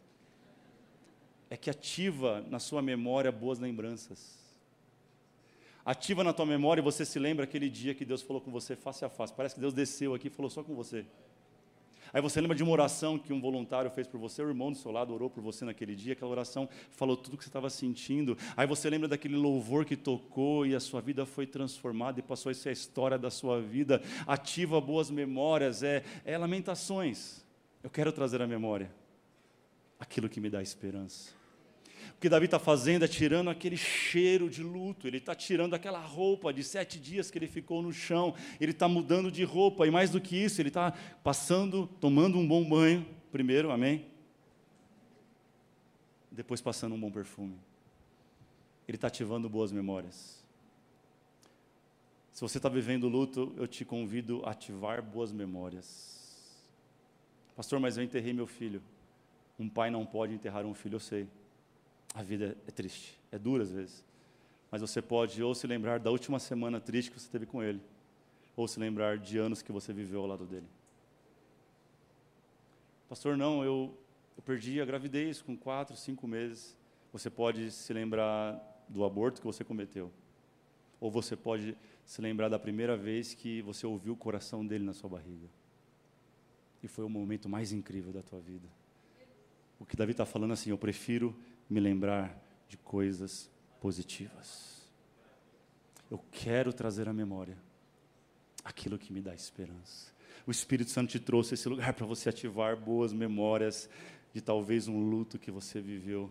É 1.51 1.57
que 1.57 1.69
ativa 1.69 2.45
na 2.49 2.59
sua 2.59 2.81
memória 2.81 3.33
boas 3.33 3.59
lembranças. 3.59 4.39
Ativa 5.85 6.23
na 6.23 6.33
tua 6.33 6.47
memória 6.47 6.81
e 6.81 6.85
você 6.85 7.05
se 7.05 7.19
lembra 7.19 7.45
aquele 7.45 7.69
dia 7.69 7.93
que 7.93 8.05
Deus 8.05 8.23
falou 8.23 8.41
com 8.41 8.53
você 8.53 8.77
face 8.77 9.05
a 9.05 9.09
face. 9.09 9.35
Parece 9.35 9.57
que 9.57 9.61
Deus 9.61 9.75
desceu 9.75 10.15
aqui 10.15 10.29
e 10.29 10.31
falou 10.31 10.49
só 10.49 10.63
com 10.63 10.75
você. 10.75 11.05
Aí 12.13 12.21
você 12.21 12.41
lembra 12.41 12.57
de 12.57 12.63
uma 12.63 12.73
oração 12.73 13.19
que 13.19 13.33
um 13.33 13.41
voluntário 13.41 13.91
fez 13.91 14.07
por 14.07 14.21
você, 14.21 14.43
o 14.43 14.49
irmão 14.49 14.71
do 14.71 14.77
seu 14.77 14.91
lado 14.91 15.15
orou 15.15 15.31
por 15.31 15.43
você 15.43 15.65
naquele 15.65 15.95
dia, 15.95 16.13
aquela 16.13 16.31
oração 16.31 16.69
falou 16.91 17.17
tudo 17.17 17.35
o 17.35 17.37
que 17.39 17.45
você 17.45 17.49
estava 17.49 17.71
sentindo. 17.71 18.37
Aí 18.57 18.67
você 18.67 18.91
lembra 18.91 19.09
daquele 19.09 19.37
louvor 19.37 19.85
que 19.85 19.97
tocou 19.97 20.67
e 20.67 20.75
a 20.75 20.81
sua 20.81 21.01
vida 21.01 21.25
foi 21.25 21.47
transformada 21.47 22.21
e 22.21 22.23
passou 22.23 22.51
a 22.51 22.55
ser 22.55 22.69
a 22.69 22.73
história 22.73 23.19
da 23.19 23.31
sua 23.31 23.61
vida. 23.61 24.03
Ativa 24.27 24.81
boas 24.81 25.11
memórias, 25.11 25.83
é, 25.83 26.05
é 26.25 26.37
lamentações. 26.37 27.43
Eu 27.83 27.89
quero 27.89 28.13
trazer 28.13 28.43
à 28.43 28.47
memória 28.47 28.93
aquilo 29.99 30.29
que 30.29 30.41
me 30.41 30.51
dá 30.51 30.61
esperança. 30.61 31.42
Que 32.23 32.29
Davi 32.29 32.45
está 32.45 32.61
fazendo 32.61 33.05
é 33.05 33.09
tirando 33.09 33.51
aquele 33.51 33.77
cheiro 33.77 34.49
de 34.49 34.63
luto, 34.63 35.09
ele 35.09 35.17
está 35.17 35.35
tirando 35.35 35.75
aquela 35.75 35.99
roupa 35.99 36.53
de 36.53 36.63
sete 36.63 37.01
dias 37.01 37.33
que 37.33 37.37
ele 37.37 37.49
ficou 37.49 37.83
no 37.83 37.93
chão, 37.93 38.33
ele 38.61 38.71
está 38.71 38.87
mudando 38.87 39.29
de 39.29 39.43
roupa, 39.43 39.89
e 39.89 39.91
mais 39.91 40.09
do 40.09 40.21
que 40.21 40.37
isso, 40.37 40.63
ele 40.63 40.69
está 40.69 40.93
passando, 41.25 41.89
tomando 42.01 42.39
um 42.39 42.47
bom 42.47 42.65
banho, 42.65 43.05
primeiro, 43.33 43.73
amém? 43.73 44.07
Depois 46.31 46.61
passando 46.61 46.95
um 46.95 47.01
bom 47.01 47.11
perfume. 47.11 47.59
Ele 48.87 48.97
está 48.97 49.09
ativando 49.09 49.51
boas 49.51 49.73
memórias. 49.73 50.41
Se 52.31 52.41
você 52.41 52.59
está 52.59 52.69
vivendo 52.69 53.09
luto, 53.09 53.53
eu 53.57 53.67
te 53.67 53.85
convido 53.85 54.43
a 54.45 54.53
ativar 54.53 55.03
boas 55.03 55.33
memórias. 55.33 56.41
Pastor, 57.57 57.81
mas 57.81 57.97
eu 57.99 58.05
enterrei 58.05 58.33
meu 58.33 58.47
filho. 58.47 58.81
Um 59.59 59.69
pai 59.69 59.91
não 59.91 60.07
pode 60.07 60.33
enterrar 60.33 60.65
um 60.65 60.73
filho, 60.73 60.95
eu 60.95 61.01
sei. 61.01 61.27
A 62.15 62.23
vida 62.23 62.57
é 62.67 62.71
triste, 62.71 63.19
é 63.31 63.39
dura 63.39 63.63
às 63.63 63.71
vezes. 63.71 64.05
Mas 64.71 64.81
você 64.81 65.03
pode 65.03 65.43
ou 65.43 65.55
se 65.55 65.67
lembrar 65.67 65.99
da 65.99 66.11
última 66.11 66.39
semana 66.39 66.81
triste 66.81 67.11
que 67.11 67.21
você 67.21 67.31
teve 67.31 67.47
com 67.47 67.63
ele, 67.63 67.81
ou 68.57 68.67
se 68.67 68.79
lembrar 68.79 69.19
de 69.19 69.39
anos 69.39 69.63
que 69.63 69.73
você 69.73 69.93
viveu 69.93 70.21
ao 70.21 70.27
lado 70.27 70.45
dele. 70.45 70.67
Pastor, 73.09 73.37
não, 73.37 73.63
eu, 73.63 73.95
eu 74.37 74.43
perdi 74.43 74.81
a 74.81 74.85
gravidez 74.85 75.43
com 75.43 75.57
quatro, 75.57 75.97
cinco 75.97 76.27
meses. 76.27 76.77
Você 77.13 77.29
pode 77.29 77.71
se 77.71 77.93
lembrar 77.93 78.59
do 78.89 79.05
aborto 79.05 79.41
que 79.41 79.47
você 79.47 79.63
cometeu. 79.63 80.11
Ou 80.99 81.11
você 81.11 81.37
pode 81.37 81.77
se 82.07 82.23
lembrar 82.23 82.49
da 82.49 82.59
primeira 82.59 82.97
vez 82.97 83.35
que 83.35 83.61
você 83.63 83.87
ouviu 83.87 84.15
o 84.15 84.17
coração 84.17 84.67
dele 84.67 84.85
na 84.85 84.95
sua 84.95 85.11
barriga. 85.11 85.47
E 86.83 86.89
foi 86.89 87.05
o 87.05 87.09
momento 87.09 87.49
mais 87.49 87.73
incrível 87.73 88.13
da 88.13 88.23
tua 88.23 88.41
vida. 88.41 88.69
O 89.79 89.85
que 89.85 89.97
Davi 89.97 90.13
está 90.13 90.25
falando 90.25 90.53
assim, 90.53 90.71
eu 90.71 90.79
prefiro 90.79 91.37
me 91.69 91.81
lembrar 91.81 92.39
de 92.69 92.77
coisas 92.77 93.51
positivas. 93.81 94.89
Eu 96.11 96.19
quero 96.31 96.73
trazer 96.73 97.09
à 97.09 97.13
memória 97.13 97.57
aquilo 98.65 98.99
que 98.99 99.13
me 99.13 99.21
dá 99.21 99.35
esperança. 99.35 100.13
O 100.47 100.51
Espírito 100.51 100.91
Santo 100.91 101.11
te 101.11 101.21
trouxe 101.21 101.55
esse 101.55 101.69
lugar 101.69 101.93
para 101.95 102.07
você 102.07 102.29
ativar 102.29 102.77
boas 102.77 103.13
memórias 103.13 103.89
de 104.33 104.41
talvez 104.41 104.89
um 104.89 104.99
luto 105.09 105.39
que 105.39 105.51
você 105.51 105.81
viveu. 105.81 106.31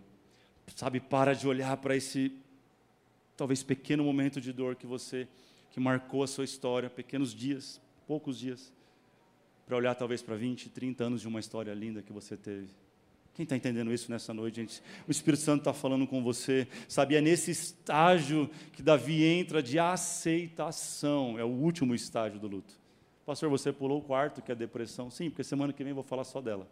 Sabe, 0.75 0.99
para 0.99 1.33
de 1.33 1.47
olhar 1.47 1.75
para 1.77 1.95
esse 1.95 2.37
talvez 3.35 3.63
pequeno 3.63 4.03
momento 4.03 4.39
de 4.39 4.53
dor 4.53 4.75
que 4.75 4.85
você 4.85 5.27
que 5.71 5.79
marcou 5.79 6.21
a 6.21 6.27
sua 6.27 6.43
história, 6.43 6.89
pequenos 6.89 7.33
dias, 7.33 7.81
poucos 8.05 8.37
dias, 8.37 8.73
para 9.65 9.77
olhar 9.77 9.95
talvez 9.95 10.21
para 10.21 10.35
20, 10.35 10.69
30 10.69 11.03
anos 11.03 11.21
de 11.21 11.27
uma 11.27 11.39
história 11.39 11.73
linda 11.73 12.01
que 12.01 12.11
você 12.11 12.35
teve. 12.35 12.67
Quem 13.33 13.43
está 13.43 13.55
entendendo 13.55 13.93
isso 13.93 14.11
nessa 14.11 14.33
noite, 14.33 14.55
gente? 14.55 14.83
O 15.07 15.11
Espírito 15.11 15.41
Santo 15.41 15.61
está 15.61 15.73
falando 15.73 16.05
com 16.05 16.21
você. 16.21 16.67
Sabe, 16.87 17.15
é 17.15 17.21
nesse 17.21 17.51
estágio 17.51 18.49
que 18.73 18.83
Davi 18.83 19.23
entra 19.23 19.63
de 19.63 19.79
aceitação. 19.79 21.39
É 21.39 21.43
o 21.43 21.49
último 21.49 21.95
estágio 21.95 22.39
do 22.39 22.47
luto. 22.47 22.77
Pastor, 23.25 23.49
você 23.49 23.71
pulou 23.71 23.99
o 23.99 24.01
quarto, 24.01 24.41
que 24.41 24.51
é 24.51 24.53
a 24.53 24.57
depressão. 24.57 25.09
Sim, 25.09 25.29
porque 25.29 25.43
semana 25.43 25.71
que 25.71 25.83
vem 25.83 25.91
eu 25.91 25.95
vou 25.95 26.03
falar 26.03 26.25
só 26.25 26.41
dela. 26.41 26.67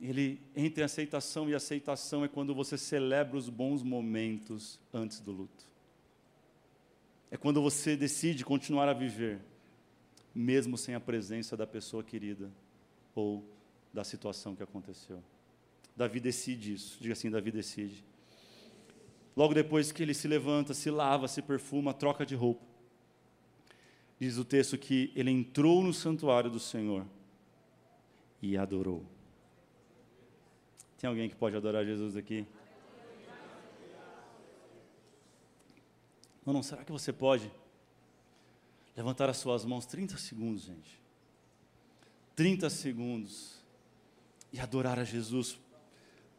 Ele 0.00 0.40
entre 0.54 0.84
aceitação 0.84 1.48
e 1.48 1.54
aceitação 1.54 2.24
é 2.24 2.28
quando 2.28 2.54
você 2.54 2.76
celebra 2.76 3.36
os 3.36 3.48
bons 3.48 3.82
momentos 3.82 4.78
antes 4.92 5.18
do 5.18 5.32
luto. 5.32 5.66
É 7.30 7.36
quando 7.36 7.60
você 7.60 7.96
decide 7.96 8.44
continuar 8.44 8.88
a 8.88 8.92
viver, 8.92 9.40
mesmo 10.34 10.76
sem 10.78 10.94
a 10.94 11.00
presença 11.00 11.56
da 11.56 11.66
pessoa 11.66 12.02
querida 12.02 12.50
ou 13.14 13.44
da 13.92 14.04
situação 14.04 14.54
que 14.54 14.62
aconteceu. 14.62 15.22
Davi 15.96 16.20
decide 16.20 16.74
isso. 16.74 16.98
Diga 17.00 17.12
assim: 17.12 17.30
Davi 17.30 17.50
decide. 17.50 18.04
Logo 19.36 19.54
depois 19.54 19.92
que 19.92 20.02
ele 20.02 20.14
se 20.14 20.26
levanta, 20.26 20.74
se 20.74 20.90
lava, 20.90 21.28
se 21.28 21.40
perfuma, 21.42 21.94
troca 21.94 22.26
de 22.26 22.34
roupa. 22.34 22.64
Diz 24.18 24.36
o 24.36 24.44
texto 24.44 24.76
que 24.76 25.12
ele 25.14 25.30
entrou 25.30 25.82
no 25.82 25.94
santuário 25.94 26.50
do 26.50 26.58
Senhor 26.58 27.06
e 28.42 28.56
adorou. 28.56 29.04
Tem 30.98 31.08
alguém 31.08 31.28
que 31.28 31.36
pode 31.36 31.56
adorar 31.56 31.84
Jesus 31.84 32.16
aqui? 32.16 32.44
Não, 36.44 36.52
não, 36.52 36.62
será 36.62 36.82
que 36.82 36.90
você 36.90 37.12
pode 37.12 37.50
levantar 38.96 39.28
as 39.28 39.36
suas 39.36 39.64
mãos 39.64 39.86
30 39.86 40.16
segundos, 40.16 40.62
gente? 40.62 41.00
30 42.34 42.70
segundos 42.70 43.62
e 44.52 44.60
adorar 44.60 44.98
a 44.98 45.04
Jesus, 45.04 45.58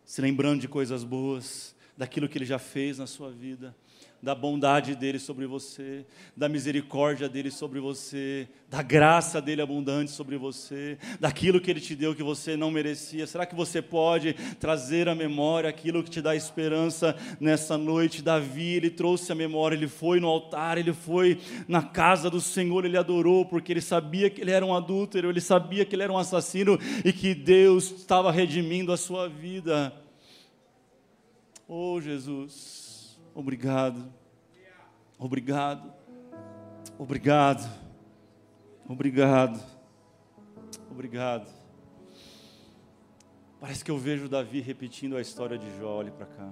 se 0.04 0.22
lembrando 0.22 0.62
de 0.62 0.68
coisas 0.68 1.04
boas, 1.04 1.76
daquilo 2.00 2.30
que 2.30 2.38
Ele 2.38 2.46
já 2.46 2.58
fez 2.58 2.98
na 2.98 3.06
sua 3.06 3.30
vida, 3.30 3.76
da 4.24 4.34
bondade 4.34 4.96
dele 4.96 5.20
sobre 5.20 5.46
você, 5.46 6.06
da 6.36 6.48
misericórdia 6.48 7.28
dele 7.28 7.52
sobre 7.52 7.82
você, 7.82 8.48
da 8.70 8.82
graça 8.82 9.42
dele 9.42 9.62
abundante 9.62 10.10
sobre 10.12 10.38
você, 10.38 10.98
daquilo 11.20 11.60
que 11.60 11.70
ele 11.70 11.82
te 11.82 11.96
deu 11.96 12.16
que 12.16 12.24
você 12.24 12.56
não 12.56 12.72
merecia. 12.72 13.28
Será 13.28 13.46
que 13.46 13.56
você 13.56 13.82
pode 13.82 14.34
trazer 14.62 15.10
à 15.10 15.16
memória 15.16 15.70
aquilo 15.70 16.02
que 16.02 16.10
te 16.10 16.22
dá 16.22 16.36
esperança 16.36 17.16
nessa 17.38 17.78
noite? 17.78 18.22
Davi, 18.22 18.76
ele 18.76 18.90
trouxe 18.90 19.32
a 19.34 19.36
memória, 19.36 19.76
ele 19.76 19.88
foi 19.88 20.22
no 20.22 20.28
altar, 20.28 20.78
ele 20.78 20.94
foi 20.94 21.38
na 21.68 21.82
casa 21.82 22.30
do 22.30 22.40
Senhor, 22.40 22.86
ele 22.86 22.98
adorou 22.98 23.46
porque 23.46 23.74
ele 23.74 23.82
sabia 23.82 24.30
que 24.30 24.40
ele 24.40 24.52
era 24.52 24.66
um 24.66 24.74
adúltero, 24.74 25.30
ele 25.30 25.42
sabia 25.42 25.84
que 25.84 25.96
ele 25.96 26.04
era 26.04 26.14
um 26.14 26.18
assassino 26.18 26.80
e 27.04 27.12
que 27.12 27.36
Deus 27.36 27.92
estava 27.92 28.32
redimindo 28.32 28.94
a 28.94 28.98
sua 28.98 29.28
vida. 29.28 29.94
Oh, 31.72 32.02
Jesus. 32.02 33.22
Obrigado. 33.32 34.12
Obrigado. 35.20 35.94
Obrigado. 36.98 37.70
Obrigado. 38.88 39.64
Obrigado. 40.90 41.48
Parece 43.60 43.86
que 43.86 43.92
eu 43.92 44.00
vejo 44.00 44.28
Davi 44.28 44.62
repetindo 44.62 45.16
a 45.16 45.22
história 45.22 45.60
de 45.60 45.78
Jó, 45.78 45.98
olhe 45.98 46.10
para 46.10 46.26
cá. 46.26 46.52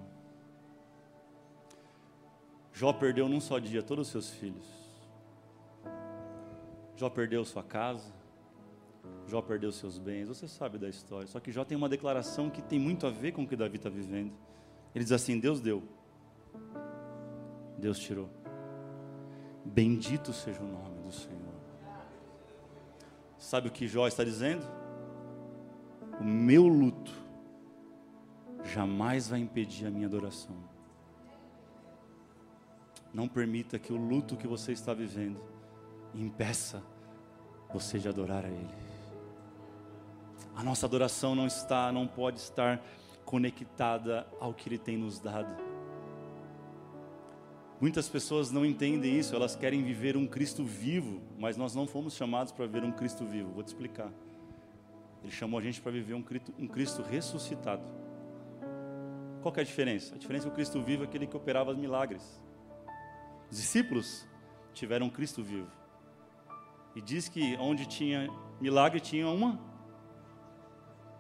Jó 2.71 2.93
perdeu 2.93 3.27
num 3.27 3.41
só 3.41 3.57
dia 3.57 3.81
todos 3.81 4.05
os 4.05 4.11
seus 4.11 4.29
filhos. 4.29 4.67
Jó 6.95 7.09
perdeu 7.09 7.43
sua 7.43 7.63
casa. 7.63 8.13
Jó 9.25 9.41
perdeu 9.41 9.71
seus 9.71 9.97
bens. 9.97 10.27
Você 10.27 10.47
sabe 10.47 10.77
da 10.77 10.87
história. 10.87 11.25
Só 11.25 11.39
que 11.39 11.51
Jó 11.51 11.65
tem 11.65 11.75
uma 11.75 11.89
declaração 11.89 12.51
que 12.51 12.61
tem 12.61 12.77
muito 12.77 13.07
a 13.07 13.09
ver 13.09 13.31
com 13.31 13.41
o 13.41 13.47
que 13.47 13.55
Davi 13.55 13.77
está 13.77 13.89
vivendo. 13.89 14.31
Ele 14.97 15.03
diz 15.03 15.11
assim: 15.11 15.39
Deus 15.39 15.61
deu, 15.61 15.83
Deus 17.77 17.99
tirou. 17.99 18.27
Bendito 19.63 20.33
seja 20.33 20.59
o 20.59 20.67
nome 20.67 21.03
do 21.03 21.11
Senhor. 21.11 21.53
Sabe 23.37 23.67
o 23.67 23.71
que 23.71 23.87
Jó 23.87 24.07
está 24.07 24.23
dizendo? 24.23 24.65
O 26.19 26.23
meu 26.23 26.67
luto 26.67 27.13
jamais 28.63 29.27
vai 29.27 29.39
impedir 29.39 29.85
a 29.85 29.91
minha 29.91 30.07
adoração. 30.07 30.55
Não 33.13 33.27
permita 33.27 33.77
que 33.77 33.93
o 33.93 33.97
luto 33.97 34.35
que 34.35 34.47
você 34.47 34.71
está 34.71 34.95
vivendo 34.95 35.39
impeça 36.15 36.81
você 37.71 37.99
de 37.99 38.09
adorar 38.09 38.43
a 38.43 38.49
Ele. 38.49 38.75
A 40.55 40.63
nossa 40.63 40.87
adoração 40.87 41.35
não 41.35 41.45
está, 41.45 41.91
não 41.91 42.07
pode 42.07 42.39
estar 42.39 42.81
conectada 43.27 44.25
ao 44.39 44.53
que 44.53 44.69
Ele 44.69 44.77
tem 44.77 44.97
nos 44.97 45.19
dado. 45.19 45.53
Muitas 47.79 48.07
pessoas 48.07 48.51
não 48.51 48.65
entendem 48.65 49.19
isso, 49.19 49.35
elas 49.35 49.53
querem 49.53 49.83
viver 49.83 50.15
um 50.15 50.25
Cristo 50.25 50.63
vivo, 50.63 51.21
mas 51.37 51.57
nós 51.57 51.75
não 51.75 51.85
fomos 51.85 52.15
chamados 52.15 52.53
para 52.53 52.65
ver 52.65 52.85
um 52.85 52.91
Cristo 52.91 53.25
vivo. 53.25 53.51
Vou 53.51 53.61
te 53.61 53.67
explicar. 53.67 54.09
Ele 55.21 55.31
chamou 55.31 55.59
a 55.59 55.61
gente 55.61 55.81
para 55.81 55.91
viver 55.91 56.13
um 56.13 56.23
Cristo, 56.23 56.53
um 56.57 56.67
Cristo 56.67 57.01
ressuscitado. 57.01 57.83
Qual 59.41 59.53
é 59.57 59.59
a 59.59 59.63
diferença? 59.63 60.15
A 60.15 60.17
diferença 60.17 60.45
é 60.45 60.47
que 60.47 60.53
o 60.53 60.55
Cristo 60.55 60.81
vivo 60.81 61.03
é 61.03 61.05
aquele 61.05 61.27
que 61.27 61.35
operava 61.35 61.71
os 61.71 61.77
milagres. 61.77 62.41
Os 63.51 63.57
discípulos 63.57 64.25
tiveram 64.73 65.07
um 65.07 65.09
Cristo 65.09 65.43
vivo. 65.43 65.69
E 66.95 67.01
diz 67.01 67.27
que 67.27 67.57
onde 67.57 67.85
tinha 67.85 68.29
milagre 68.61 69.01
tinha 69.01 69.27
uma. 69.27 69.59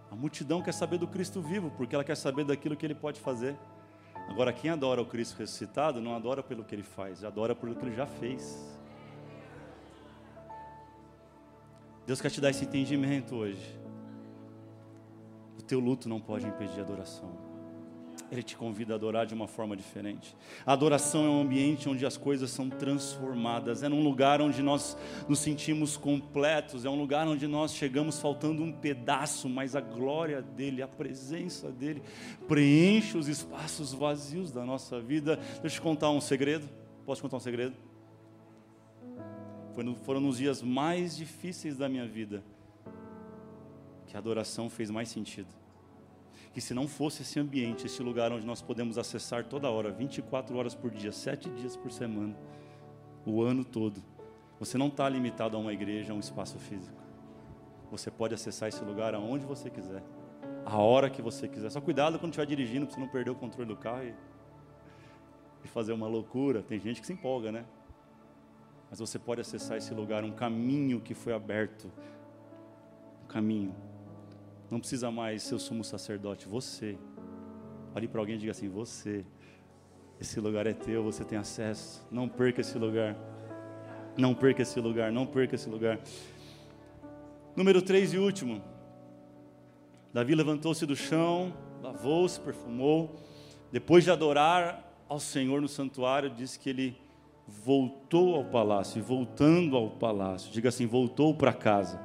A 0.09 0.15
multidão 0.15 0.61
quer 0.61 0.73
saber 0.73 0.97
do 0.97 1.07
Cristo 1.07 1.41
vivo, 1.41 1.71
porque 1.71 1.95
ela 1.95 2.03
quer 2.03 2.15
saber 2.15 2.45
daquilo 2.45 2.75
que 2.75 2.85
ele 2.85 2.95
pode 2.95 3.19
fazer. 3.19 3.57
Agora, 4.29 4.51
quem 4.51 4.69
adora 4.69 5.01
o 5.01 5.05
Cristo 5.05 5.37
ressuscitado 5.37 6.01
não 6.01 6.15
adora 6.15 6.43
pelo 6.43 6.63
que 6.63 6.75
ele 6.75 6.83
faz, 6.83 7.23
adora 7.23 7.55
pelo 7.55 7.75
que 7.75 7.85
ele 7.85 7.95
já 7.95 8.05
fez. 8.05 8.77
Deus 12.05 12.21
quer 12.21 12.29
te 12.29 12.39
dar 12.39 12.49
esse 12.49 12.63
entendimento 12.63 13.35
hoje. 13.35 13.77
O 15.57 15.61
teu 15.61 15.79
luto 15.79 16.07
não 16.07 16.21
pode 16.21 16.45
impedir 16.45 16.79
a 16.79 16.83
adoração. 16.83 17.46
Ele 18.29 18.43
te 18.43 18.57
convida 18.57 18.93
a 18.93 18.95
adorar 18.95 19.25
de 19.25 19.33
uma 19.33 19.47
forma 19.47 19.75
diferente. 19.75 20.35
A 20.65 20.73
adoração 20.73 21.25
é 21.25 21.29
um 21.29 21.41
ambiente 21.41 21.87
onde 21.87 22.05
as 22.05 22.17
coisas 22.17 22.51
são 22.51 22.69
transformadas, 22.69 23.83
é 23.83 23.87
um 23.87 24.03
lugar 24.03 24.41
onde 24.41 24.61
nós 24.61 24.97
nos 25.29 25.39
sentimos 25.39 25.95
completos, 25.95 26.83
é 26.83 26.89
um 26.89 26.99
lugar 26.99 27.25
onde 27.25 27.47
nós 27.47 27.73
chegamos 27.73 28.19
faltando 28.19 28.61
um 28.61 28.71
pedaço, 28.71 29.47
mas 29.47 29.77
a 29.77 29.81
glória 29.81 30.41
dEle, 30.41 30.81
a 30.81 30.87
presença 30.87 31.71
dEle, 31.71 32.03
preenche 32.47 33.17
os 33.17 33.29
espaços 33.29 33.93
vazios 33.93 34.51
da 34.51 34.65
nossa 34.65 34.99
vida. 34.99 35.37
Deixa 35.37 35.65
eu 35.65 35.71
te 35.71 35.81
contar 35.81 36.09
um 36.09 36.19
segredo. 36.19 36.67
Posso 37.05 37.21
contar 37.21 37.37
um 37.37 37.41
segredo? 37.41 37.75
Foram 40.03 40.19
nos 40.19 40.37
dias 40.37 40.61
mais 40.61 41.15
difíceis 41.15 41.77
da 41.77 41.87
minha 41.87 42.05
vida 42.05 42.43
que 44.07 44.15
a 44.15 44.19
adoração 44.19 44.69
fez 44.69 44.89
mais 44.89 45.07
sentido 45.09 45.66
que 46.57 46.61
se 46.61 46.73
não 46.73 46.87
fosse 46.87 47.21
esse 47.21 47.39
ambiente, 47.39 47.85
esse 47.85 48.01
lugar 48.01 48.31
onde 48.31 48.43
nós 48.43 48.63
podemos 48.63 48.97
acessar 48.97 49.45
toda 49.45 49.69
hora, 49.69 49.91
24 49.91 50.57
horas 50.57 50.73
por 50.73 50.89
dia, 50.89 51.11
7 51.11 51.51
dias 51.51 51.77
por 51.77 51.91
semana, 51.91 52.35
o 53.23 53.43
ano 53.43 53.63
todo, 53.63 54.01
você 54.59 54.75
não 54.75 54.87
está 54.87 55.07
limitado 55.07 55.55
a 55.55 55.59
uma 55.59 55.71
igreja, 55.71 56.13
a 56.13 56.15
um 56.15 56.19
espaço 56.19 56.57
físico. 56.57 56.99
Você 57.91 58.09
pode 58.09 58.33
acessar 58.33 58.69
esse 58.69 58.83
lugar 58.83 59.13
aonde 59.13 59.45
você 59.45 59.69
quiser, 59.69 60.01
a 60.65 60.79
hora 60.79 61.11
que 61.11 61.21
você 61.21 61.47
quiser. 61.47 61.69
Só 61.69 61.79
cuidado 61.79 62.17
quando 62.17 62.31
estiver 62.31 62.47
dirigindo 62.47 62.87
para 62.87 62.95
você 62.95 63.01
não 63.01 63.07
perder 63.07 63.29
o 63.29 63.35
controle 63.35 63.67
do 63.67 63.77
carro 63.77 64.05
e, 64.05 64.15
e 65.63 65.67
fazer 65.67 65.93
uma 65.93 66.07
loucura. 66.07 66.63
Tem 66.63 66.79
gente 66.79 67.01
que 67.01 67.05
se 67.05 67.13
empolga, 67.13 67.51
né? 67.51 67.65
Mas 68.89 68.97
você 68.97 69.19
pode 69.19 69.41
acessar 69.41 69.77
esse 69.77 69.93
lugar, 69.93 70.23
um 70.23 70.31
caminho 70.31 71.01
que 71.01 71.13
foi 71.13 71.33
aberto. 71.33 71.91
Um 73.25 73.27
caminho 73.27 73.75
não 74.69 74.79
precisa 74.79 75.09
mais 75.09 75.43
ser 75.43 75.55
o 75.55 75.59
sumo 75.59 75.83
sacerdote, 75.83 76.47
você. 76.47 76.97
Olhe 77.95 78.07
para 78.07 78.19
alguém 78.19 78.35
e 78.35 78.39
diga 78.39 78.51
assim: 78.51 78.67
Você. 78.69 79.25
Esse 80.19 80.39
lugar 80.39 80.65
é 80.65 80.73
teu, 80.73 81.03
você 81.03 81.23
tem 81.23 81.37
acesso. 81.37 82.05
Não 82.11 82.27
perca 82.27 82.61
esse 82.61 82.77
lugar. 82.77 83.15
Não 84.17 84.33
perca 84.33 84.63
esse 84.63 84.79
lugar, 84.79 85.11
não 85.11 85.25
perca 85.25 85.55
esse 85.55 85.69
lugar. 85.69 85.99
Número 87.55 87.81
3 87.81 88.13
e 88.13 88.17
último. 88.17 88.63
Davi 90.11 90.33
levantou-se 90.33 90.85
do 90.85 90.95
chão, 90.95 91.53
lavou-se, 91.81 92.39
perfumou. 92.39 93.15
Depois 93.71 94.03
de 94.03 94.11
adorar 94.11 94.91
ao 95.07 95.19
Senhor 95.19 95.61
no 95.61 95.67
santuário, 95.67 96.31
disse 96.31 96.59
que 96.59 96.69
ele 96.69 96.97
voltou 97.47 98.35
ao 98.35 98.43
palácio. 98.43 98.97
E 98.97 99.01
voltando 99.01 99.77
ao 99.77 99.91
palácio, 99.91 100.51
diga 100.51 100.69
assim: 100.69 100.87
voltou 100.87 101.33
para 101.33 101.53
casa 101.53 102.01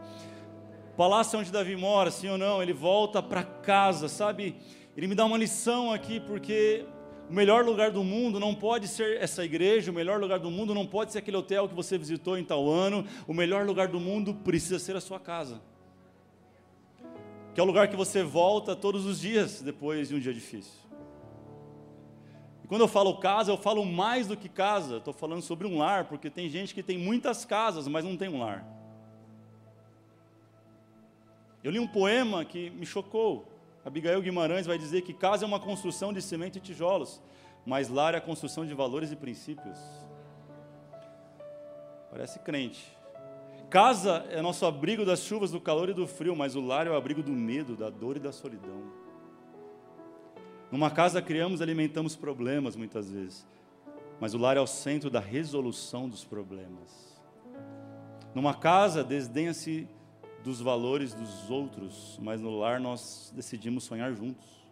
palácio 0.96 1.38
onde 1.38 1.50
Davi 1.50 1.74
mora, 1.76 2.10
sim 2.10 2.28
ou 2.28 2.38
não, 2.38 2.62
ele 2.62 2.72
volta 2.72 3.22
para 3.22 3.42
casa, 3.42 4.08
sabe? 4.08 4.56
Ele 4.96 5.06
me 5.06 5.14
dá 5.14 5.24
uma 5.24 5.38
lição 5.38 5.90
aqui, 5.90 6.20
porque 6.20 6.84
o 7.30 7.32
melhor 7.32 7.64
lugar 7.64 7.90
do 7.90 8.04
mundo 8.04 8.38
não 8.38 8.54
pode 8.54 8.86
ser 8.86 9.16
essa 9.22 9.42
igreja, 9.42 9.90
o 9.90 9.94
melhor 9.94 10.20
lugar 10.20 10.38
do 10.38 10.50
mundo 10.50 10.74
não 10.74 10.86
pode 10.86 11.12
ser 11.12 11.18
aquele 11.18 11.36
hotel 11.38 11.66
que 11.66 11.74
você 11.74 11.96
visitou 11.96 12.36
em 12.36 12.44
tal 12.44 12.68
ano, 12.68 13.06
o 13.26 13.32
melhor 13.32 13.64
lugar 13.64 13.88
do 13.88 13.98
mundo 13.98 14.34
precisa 14.34 14.78
ser 14.78 14.94
a 14.96 15.00
sua 15.00 15.18
casa. 15.18 15.62
Que 17.54 17.60
é 17.60 17.62
o 17.62 17.66
lugar 17.66 17.88
que 17.88 17.96
você 17.96 18.22
volta 18.22 18.76
todos 18.76 19.06
os 19.06 19.18
dias 19.18 19.62
depois 19.62 20.08
de 20.08 20.14
um 20.14 20.20
dia 20.20 20.32
difícil. 20.32 20.82
E 22.62 22.66
quando 22.66 22.82
eu 22.82 22.88
falo 22.88 23.16
casa, 23.16 23.50
eu 23.50 23.56
falo 23.56 23.84
mais 23.84 24.26
do 24.26 24.36
que 24.36 24.48
casa, 24.48 24.98
estou 24.98 25.14
falando 25.14 25.40
sobre 25.40 25.66
um 25.66 25.78
lar, 25.78 26.04
porque 26.04 26.28
tem 26.28 26.50
gente 26.50 26.74
que 26.74 26.82
tem 26.82 26.98
muitas 26.98 27.46
casas, 27.46 27.88
mas 27.88 28.04
não 28.04 28.16
tem 28.16 28.28
um 28.28 28.40
lar. 28.40 28.81
Eu 31.62 31.70
li 31.70 31.78
um 31.78 31.86
poema 31.86 32.44
que 32.44 32.70
me 32.70 32.84
chocou. 32.84 33.46
Abigail 33.84 34.20
Guimarães 34.20 34.66
vai 34.66 34.78
dizer 34.78 35.02
que 35.02 35.12
casa 35.12 35.44
é 35.44 35.46
uma 35.46 35.60
construção 35.60 36.12
de 36.12 36.20
cimento 36.20 36.56
e 36.56 36.60
tijolos, 36.60 37.20
mas 37.64 37.88
lar 37.88 38.14
é 38.14 38.18
a 38.18 38.20
construção 38.20 38.66
de 38.66 38.74
valores 38.74 39.12
e 39.12 39.16
princípios. 39.16 39.78
Parece 42.10 42.38
crente. 42.40 42.96
Casa 43.70 44.26
é 44.28 44.42
nosso 44.42 44.66
abrigo 44.66 45.04
das 45.04 45.20
chuvas, 45.20 45.50
do 45.50 45.60
calor 45.60 45.88
e 45.88 45.94
do 45.94 46.06
frio, 46.06 46.36
mas 46.36 46.54
o 46.54 46.60
lar 46.60 46.86
é 46.86 46.90
o 46.90 46.96
abrigo 46.96 47.22
do 47.22 47.32
medo, 47.32 47.76
da 47.76 47.88
dor 47.88 48.16
e 48.16 48.20
da 48.20 48.32
solidão. 48.32 48.82
Numa 50.70 50.90
casa 50.90 51.22
criamos 51.22 51.60
e 51.60 51.62
alimentamos 51.62 52.16
problemas 52.16 52.76
muitas 52.76 53.10
vezes, 53.10 53.46
mas 54.20 54.34
o 54.34 54.38
lar 54.38 54.56
é 54.56 54.60
o 54.60 54.66
centro 54.66 55.08
da 55.10 55.20
resolução 55.20 56.08
dos 56.08 56.24
problemas. 56.24 57.20
Numa 58.34 58.54
casa 58.54 59.02
desdenha-se 59.02 59.88
dos 60.42 60.60
valores 60.60 61.14
dos 61.14 61.50
outros, 61.50 62.18
mas 62.22 62.40
no 62.40 62.58
lar 62.58 62.80
nós 62.80 63.32
decidimos 63.34 63.84
sonhar 63.84 64.12
juntos. 64.12 64.62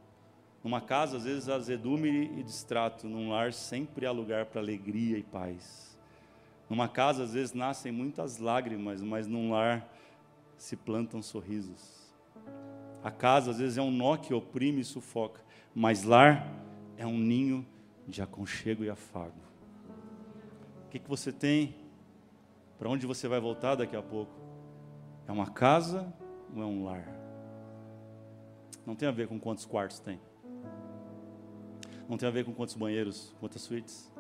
Numa 0.63 0.81
casa, 0.81 1.17
às 1.17 1.25
vezes, 1.25 1.49
azedume 1.49 2.09
e 2.39 2.43
distrato, 2.43 3.09
num 3.09 3.31
lar 3.31 3.53
sempre 3.53 4.05
há 4.05 4.11
lugar 4.11 4.47
para 4.47 4.61
alegria 4.61 5.17
e 5.17 5.23
paz. 5.23 5.99
Numa 6.69 6.89
casa, 6.89 7.23
às 7.23 7.33
vezes, 7.33 7.55
nascem 7.55 7.91
muitas 7.91 8.39
lágrimas, 8.39 9.03
mas 9.03 9.27
num 9.27 9.53
lar 9.53 9.89
se 10.59 10.77
plantam 10.77 11.23
sorrisos. 11.23 12.13
A 13.03 13.11
casa, 13.11 13.53
às 13.53 13.59
vezes, 13.59 13.79
é 13.79 13.83
um 13.83 13.91
nó 13.91 14.17
que 14.17 14.35
oprime 14.35 14.83
e 14.83 14.85
sufoca, 14.85 15.41
mas 15.75 16.05
lar 16.05 16.47
é 16.99 17.07
um 17.07 17.17
ninho 17.17 17.67
de 18.07 18.21
aconchego 18.21 18.85
e 18.85 18.91
afago. 18.91 19.41
O 20.87 20.91
que, 20.91 20.99
que 20.99 21.09
você 21.09 21.33
tem? 21.33 21.75
Para 22.79 22.91
onde 22.91 23.07
você 23.07 23.27
vai 23.29 23.41
voltar 23.41 23.77
daqui 23.77 23.97
a 23.97 24.03
pouco? 24.03 24.40
É 25.31 25.33
uma 25.33 25.49
casa 25.49 26.13
ou 26.53 26.61
é 26.61 26.67
um 26.67 26.85
lar? 26.85 27.07
Não 28.85 28.97
tem 28.97 29.09
a 29.09 29.13
ver 29.13 29.29
com 29.29 29.39
quantos 29.39 29.65
quartos 29.65 30.01
tem. 30.01 30.21
Não 32.09 32.19
tem 32.19 32.29
a 32.29 32.33
ver 32.33 32.45
com 32.45 32.53
quantos 32.53 32.75
banheiros, 32.75 33.33
quantas 33.39 33.63
suítes. 33.63 34.13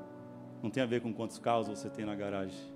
Não 0.62 0.70
tem 0.70 0.81
a 0.81 0.87
ver 0.87 1.03
com 1.03 1.12
quantos 1.12 1.37
carros 1.37 1.66
você 1.66 1.90
tem 1.90 2.07
na 2.07 2.14
garagem. 2.14 2.73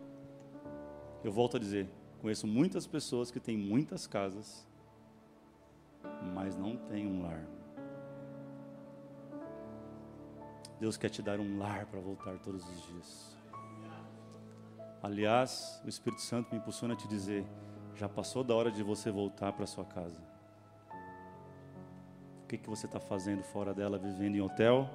Eu 1.23 1.31
volto 1.31 1.59
a 1.59 1.61
dizer, 1.61 1.88
conheço 2.20 2.44
muitas 2.44 2.88
pessoas 2.88 3.31
que 3.31 3.38
têm 3.38 3.57
muitas 3.57 4.05
casas, 4.05 4.66
mas 6.35 6.57
não 6.57 6.77
têm 6.77 7.07
um 7.07 7.23
lar. 7.23 7.47
Deus 10.81 10.97
quer 10.97 11.09
te 11.09 11.23
dar 11.23 11.38
um 11.38 11.57
lar 11.57 11.87
para 11.87 12.01
voltar 12.01 12.37
todos 12.40 12.68
os 12.68 12.83
dias. 12.88 13.38
Aliás, 15.01 15.81
o 15.85 15.88
Espírito 15.88 16.20
Santo 16.20 16.51
me 16.51 16.59
impulsiona 16.59 16.94
a 16.94 16.97
te 16.97 17.07
dizer: 17.07 17.47
já 17.95 18.09
passou 18.09 18.43
da 18.43 18.55
hora 18.55 18.71
de 18.71 18.83
você 18.83 19.11
voltar 19.11 19.53
para 19.53 19.67
sua 19.67 19.85
casa. 19.85 20.21
O 22.43 22.47
que, 22.47 22.59
que 22.59 22.69
você 22.69 22.87
está 22.87 23.01
fazendo 23.01 23.43
fora 23.43 23.73
dela? 23.73 23.99
Vivendo 23.99 24.37
em 24.37 24.41
hotel, 24.41 24.91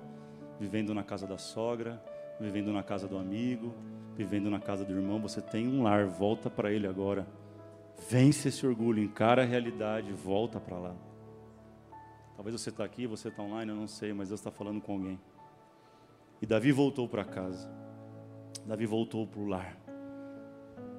vivendo 0.60 0.94
na 0.94 1.04
casa 1.04 1.26
da 1.26 1.38
sogra, 1.38 2.02
vivendo 2.40 2.72
na 2.72 2.84
casa 2.84 3.08
do 3.08 3.18
amigo, 3.18 3.74
vivendo 4.16 4.50
na 4.50 4.60
casa 4.60 4.86
do 4.86 4.94
irmão. 4.94 5.20
Você 5.22 5.42
tem 5.42 5.68
um 5.68 5.84
lar, 5.84 6.06
volta 6.06 6.50
para 6.50 6.72
ele 6.72 6.88
agora. 6.88 7.26
Vence 8.10 8.50
esse 8.50 8.66
orgulho, 8.66 9.02
encara 9.02 9.42
a 9.42 9.46
realidade, 9.46 10.12
volta 10.14 10.60
para 10.60 10.78
lá. 10.78 10.96
Talvez 12.36 12.60
você 12.60 12.70
está 12.70 12.86
aqui, 12.86 13.06
você 13.06 13.28
está 13.28 13.44
online, 13.44 13.72
eu 13.72 13.76
não 13.76 13.88
sei, 13.88 14.14
mas 14.14 14.30
Deus 14.30 14.40
está 14.40 14.52
falando 14.52 14.80
com 14.82 14.94
alguém. 14.94 15.20
E 16.42 16.46
Davi 16.46 16.72
voltou 16.72 17.08
para 17.08 17.26
casa. 17.26 17.70
Davi 18.66 18.86
voltou 18.86 19.28
para 19.28 19.42
o 19.42 19.46
lar. 19.46 19.78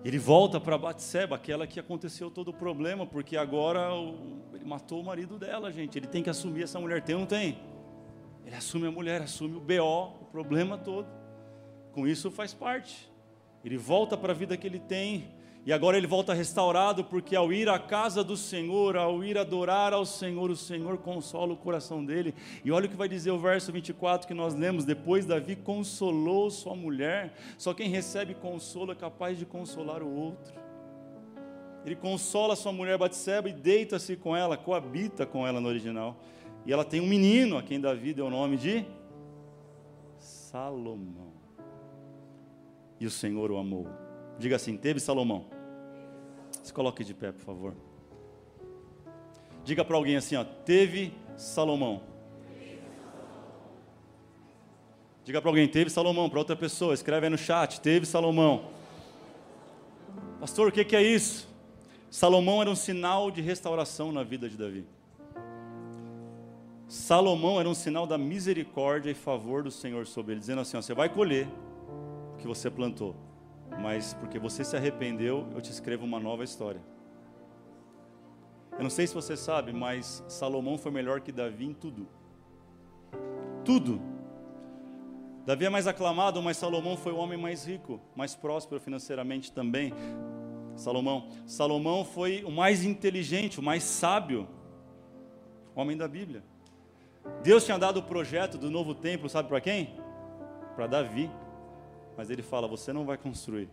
Ele 0.05 0.19
volta 0.19 0.59
para 0.59 0.79
Batseba, 0.79 1.37
aquela 1.37 1.67
que 1.67 1.79
aconteceu 1.79 2.31
todo 2.31 2.49
o 2.49 2.55
problema, 2.55 3.07
porque 3.07 3.37
agora 3.37 3.95
o, 3.95 4.41
ele 4.55 4.65
matou 4.65 5.01
o 5.01 5.05
marido 5.05 5.39
dela, 5.39 5.71
gente. 5.71 5.99
Ele 5.99 6.07
tem 6.07 6.23
que 6.23 6.31
assumir 6.31 6.63
essa 6.63 6.81
mulher, 6.81 7.03
tem 7.03 7.15
ou 7.15 7.21
não 7.21 7.27
tem? 7.27 7.59
Ele 8.47 8.57
assume 8.57 8.87
a 8.87 8.91
mulher, 8.91 9.21
assume 9.21 9.57
o 9.57 9.61
BO, 9.61 10.23
o 10.23 10.25
problema 10.33 10.79
todo. 10.79 11.07
Com 11.93 12.07
isso 12.07 12.31
faz 12.31 12.55
parte. 12.55 13.11
Ele 13.63 13.77
volta 13.77 14.17
para 14.17 14.33
a 14.33 14.35
vida 14.35 14.57
que 14.57 14.67
ele 14.67 14.79
tem, 14.79 15.31
e 15.65 15.73
agora 15.75 15.99
ele 15.99 16.07
volta 16.07 16.33
restaurado, 16.33 17.05
porque 17.05 17.37
ao 17.37 17.53
ir 17.53 17.69
à 17.69 17.79
casa 17.79 18.25
do 18.25 18.35
Senhor, 18.35 18.97
ao 18.97 19.23
ir 19.23 19.37
adorar 19.37 19.93
ao 19.93 20.07
Senhor, 20.07 20.51
o 20.51 20.57
Senhor 20.57 20.97
consola 20.99 21.53
o 21.53 21.57
coração 21.57 22.03
dele. 22.03 22.35
E 22.65 22.73
olha 22.73 22.87
o 22.87 22.89
que 22.89 22.97
vai 22.97 23.09
dizer 23.09 23.31
o 23.31 23.39
verso 23.39 23.71
24 23.71 24.27
que 24.27 24.33
nós 24.33 24.55
lemos: 24.55 24.87
depois 24.87 25.27
Davi 25.27 25.57
consolou 25.57 26.51
sua 26.51 26.75
mulher. 26.75 27.35
Só 27.59 27.75
quem 27.75 27.91
recebe 27.91 28.35
consolo 28.35 28.93
é 28.93 28.95
capaz 28.95 29.39
de 29.39 29.45
consolar 29.45 30.03
o 30.03 30.11
outro. 30.11 30.55
Ele 31.85 31.97
consola 31.97 32.57
sua 32.57 32.73
mulher 32.73 32.97
Batseba 32.97 33.49
e 33.49 33.53
deita-se 33.53 34.17
com 34.17 34.35
ela, 34.35 34.57
coabita 34.57 35.27
com 35.27 35.47
ela 35.47 35.61
no 35.61 35.69
original. 35.69 36.17
E 36.65 36.73
ela 36.73 36.85
tem 36.85 37.01
um 37.01 37.07
menino, 37.07 37.59
a 37.59 37.63
quem 37.63 37.81
Davi 37.81 38.15
deu 38.15 38.27
o 38.27 38.31
nome 38.31 38.57
de 38.57 38.85
Salomão. 40.19 41.33
E 42.99 43.07
o 43.07 43.11
Senhor 43.11 43.51
o 43.51 43.59
amou 43.59 44.10
Diga 44.41 44.57
assim: 44.57 44.75
teve 44.75 44.99
Salomão. 44.99 45.45
Se 46.63 46.73
coloque 46.73 47.05
de 47.05 47.13
pé, 47.13 47.31
por 47.31 47.43
favor. 47.43 47.75
Diga 49.63 49.85
para 49.85 49.97
alguém 49.97 50.17
assim: 50.17 50.35
ó, 50.35 50.43
teve 50.43 51.13
Salomão. 51.37 52.03
Diga 55.23 55.43
para 55.43 55.51
alguém: 55.51 55.69
teve 55.69 55.91
Salomão. 55.91 56.31
Para 56.31 56.39
outra 56.39 56.57
pessoa, 56.57 56.95
escreve 56.95 57.27
aí 57.27 57.31
no 57.31 57.37
chat: 57.37 57.83
teve 57.83 58.07
Salomão. 58.07 58.71
Pastor, 60.41 60.69
o 60.69 60.73
que, 60.73 60.87
que 60.87 60.97
é 60.97 61.03
isso? 61.03 61.47
Salomão 62.11 62.63
era 62.63 62.71
um 62.71 62.75
sinal 62.75 63.31
de 63.31 63.43
restauração 63.43 64.11
na 64.11 64.23
vida 64.23 64.49
de 64.49 64.57
Davi. 64.57 64.87
Salomão 66.89 67.61
era 67.61 67.69
um 67.69 67.75
sinal 67.75 68.07
da 68.07 68.17
misericórdia 68.17 69.11
e 69.11 69.15
favor 69.15 69.63
do 69.63 69.71
Senhor 69.71 70.07
sobre 70.07 70.33
ele, 70.33 70.41
dizendo 70.41 70.63
assim: 70.63 70.79
ó, 70.79 70.81
você 70.81 70.95
vai 70.95 71.11
colher 71.11 71.47
o 72.33 72.39
que 72.39 72.49
você 72.49 72.71
plantou, 72.71 73.15
mas 73.79 74.15
porque 74.15 74.39
você 74.39 74.65
se 74.65 74.77
arrependeu, 74.77 75.47
eu 75.55 75.61
te 75.61 75.71
escrevo 75.71 76.05
uma 76.05 76.19
nova 76.19 76.45
história. 76.45 76.81
Eu 78.73 78.83
não 78.83 78.91
sei 78.91 79.07
se 79.07 79.15
você 79.15 79.37
sabe, 79.37 79.73
mas 79.73 80.25
Salomão 80.27 80.79
foi 80.79 80.91
melhor 80.91 81.21
que 81.21 81.31
Davi 81.31 81.67
em 81.67 81.75
tudo. 81.75 82.09
Tudo. 83.65 84.01
Davi 85.45 85.67
é 85.67 85.69
mais 85.69 85.87
aclamado, 85.87 86.41
mas 86.43 86.57
Salomão 86.57 86.97
foi 86.97 87.13
o 87.13 87.17
homem 87.17 87.39
mais 87.39 87.67
rico, 87.67 88.01
mais 88.15 88.35
próspero 88.35 88.81
financeiramente 88.81 89.53
também. 89.53 89.93
Salomão. 90.77 91.29
Salomão 91.47 92.05
foi 92.05 92.43
o 92.45 92.51
mais 92.51 92.85
inteligente, 92.85 93.61
o 93.61 93.63
mais 93.63 93.83
sábio 93.83 94.49
homem 95.75 95.97
da 95.97 96.09
Bíblia. 96.09 96.43
Deus 97.43 97.65
tinha 97.65 97.79
dado 97.79 97.99
o 97.99 98.03
projeto 98.03 98.57
do 98.57 98.71
novo 98.71 98.95
templo, 98.95 99.29
sabe 99.29 99.49
para 99.49 99.61
quem? 99.61 99.95
Para 100.75 100.87
Davi. 100.87 101.31
Mas 102.21 102.29
ele 102.29 102.43
fala: 102.43 102.69
Você 102.69 102.93
não 102.93 103.07
vai 103.07 103.17
construir, 103.17 103.67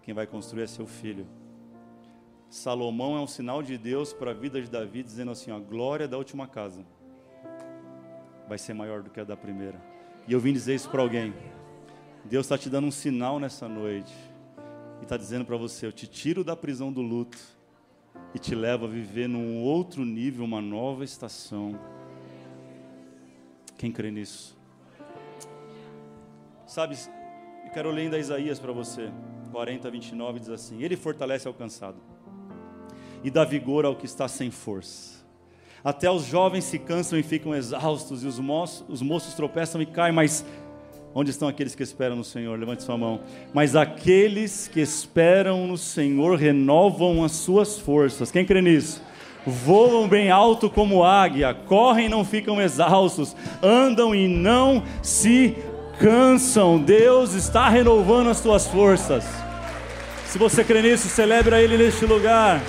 quem 0.00 0.14
vai 0.14 0.26
construir 0.26 0.62
é 0.62 0.66
seu 0.66 0.86
filho. 0.86 1.26
Salomão 2.48 3.14
é 3.14 3.20
um 3.20 3.26
sinal 3.26 3.62
de 3.62 3.76
Deus 3.76 4.10
para 4.10 4.30
a 4.30 4.32
vida 4.32 4.58
de 4.58 4.70
Davi, 4.70 5.02
dizendo 5.02 5.32
assim: 5.32 5.50
a 5.50 5.58
glória 5.58 6.08
da 6.08 6.16
última 6.16 6.46
casa 6.46 6.82
vai 8.48 8.56
ser 8.56 8.72
maior 8.72 9.02
do 9.02 9.10
que 9.10 9.20
a 9.20 9.24
da 9.24 9.36
primeira. 9.36 9.78
E 10.26 10.32
eu 10.32 10.40
vim 10.40 10.50
dizer 10.50 10.74
isso 10.76 10.88
para 10.88 11.02
alguém. 11.02 11.34
Deus 12.24 12.46
está 12.46 12.56
te 12.56 12.70
dando 12.70 12.86
um 12.86 12.90
sinal 12.90 13.38
nessa 13.38 13.68
noite 13.68 14.14
e 15.00 15.02
está 15.02 15.18
dizendo 15.18 15.44
para 15.44 15.58
você: 15.58 15.84
eu 15.84 15.92
te 15.92 16.06
tiro 16.06 16.42
da 16.42 16.56
prisão 16.56 16.90
do 16.90 17.02
luto 17.02 17.36
e 18.34 18.38
te 18.38 18.54
levo 18.54 18.86
a 18.86 18.88
viver 18.88 19.28
num 19.28 19.60
outro 19.60 20.06
nível, 20.06 20.46
uma 20.46 20.62
nova 20.62 21.04
estação. 21.04 21.78
Quem 23.76 23.92
crê 23.92 24.10
nisso? 24.10 24.58
Sabe, 26.66 26.96
eu 27.70 27.74
quero 27.74 27.90
ler 27.92 28.02
ainda 28.02 28.18
Isaías 28.18 28.58
para 28.58 28.72
você, 28.72 29.10
40, 29.52 29.88
29, 29.88 30.40
diz 30.40 30.48
assim: 30.48 30.82
Ele 30.82 30.96
fortalece 30.96 31.46
ao 31.46 31.54
cansado 31.54 31.98
e 33.22 33.30
dá 33.30 33.44
vigor 33.44 33.84
ao 33.84 33.94
que 33.94 34.06
está 34.06 34.26
sem 34.26 34.50
força. 34.50 35.20
Até 35.84 36.10
os 36.10 36.24
jovens 36.24 36.64
se 36.64 36.80
cansam 36.80 37.16
e 37.16 37.22
ficam 37.22 37.54
exaustos, 37.54 38.24
e 38.24 38.26
os 38.26 38.40
moços, 38.40 38.84
os 38.88 39.00
moços 39.00 39.34
tropeçam 39.34 39.80
e 39.80 39.86
caem, 39.86 40.12
mas 40.12 40.44
onde 41.14 41.30
estão 41.30 41.46
aqueles 41.46 41.76
que 41.76 41.82
esperam 41.84 42.16
no 42.16 42.24
Senhor? 42.24 42.58
Levante 42.58 42.82
sua 42.82 42.98
mão. 42.98 43.20
Mas 43.54 43.76
aqueles 43.76 44.66
que 44.66 44.80
esperam 44.80 45.68
no 45.68 45.78
Senhor 45.78 46.36
renovam 46.36 47.22
as 47.22 47.32
suas 47.32 47.78
forças. 47.78 48.32
Quem 48.32 48.44
crê 48.44 48.60
nisso? 48.60 49.00
Voam 49.46 50.08
bem 50.08 50.28
alto 50.28 50.68
como 50.68 51.04
águia, 51.04 51.54
correm 51.54 52.06
e 52.06 52.08
não 52.10 52.24
ficam 52.24 52.60
exaustos, 52.60 53.34
andam 53.62 54.14
e 54.14 54.28
não 54.28 54.82
se 55.02 55.56
cansam. 56.00 56.78
Deus 56.78 57.34
está 57.34 57.68
renovando 57.68 58.30
as 58.30 58.40
tuas 58.40 58.66
forças. 58.66 59.24
Se 60.26 60.38
você 60.38 60.64
crê 60.64 60.82
nisso, 60.82 61.08
celebra 61.08 61.60
Ele 61.60 61.76
neste 61.76 62.06
lugar. 62.06 62.60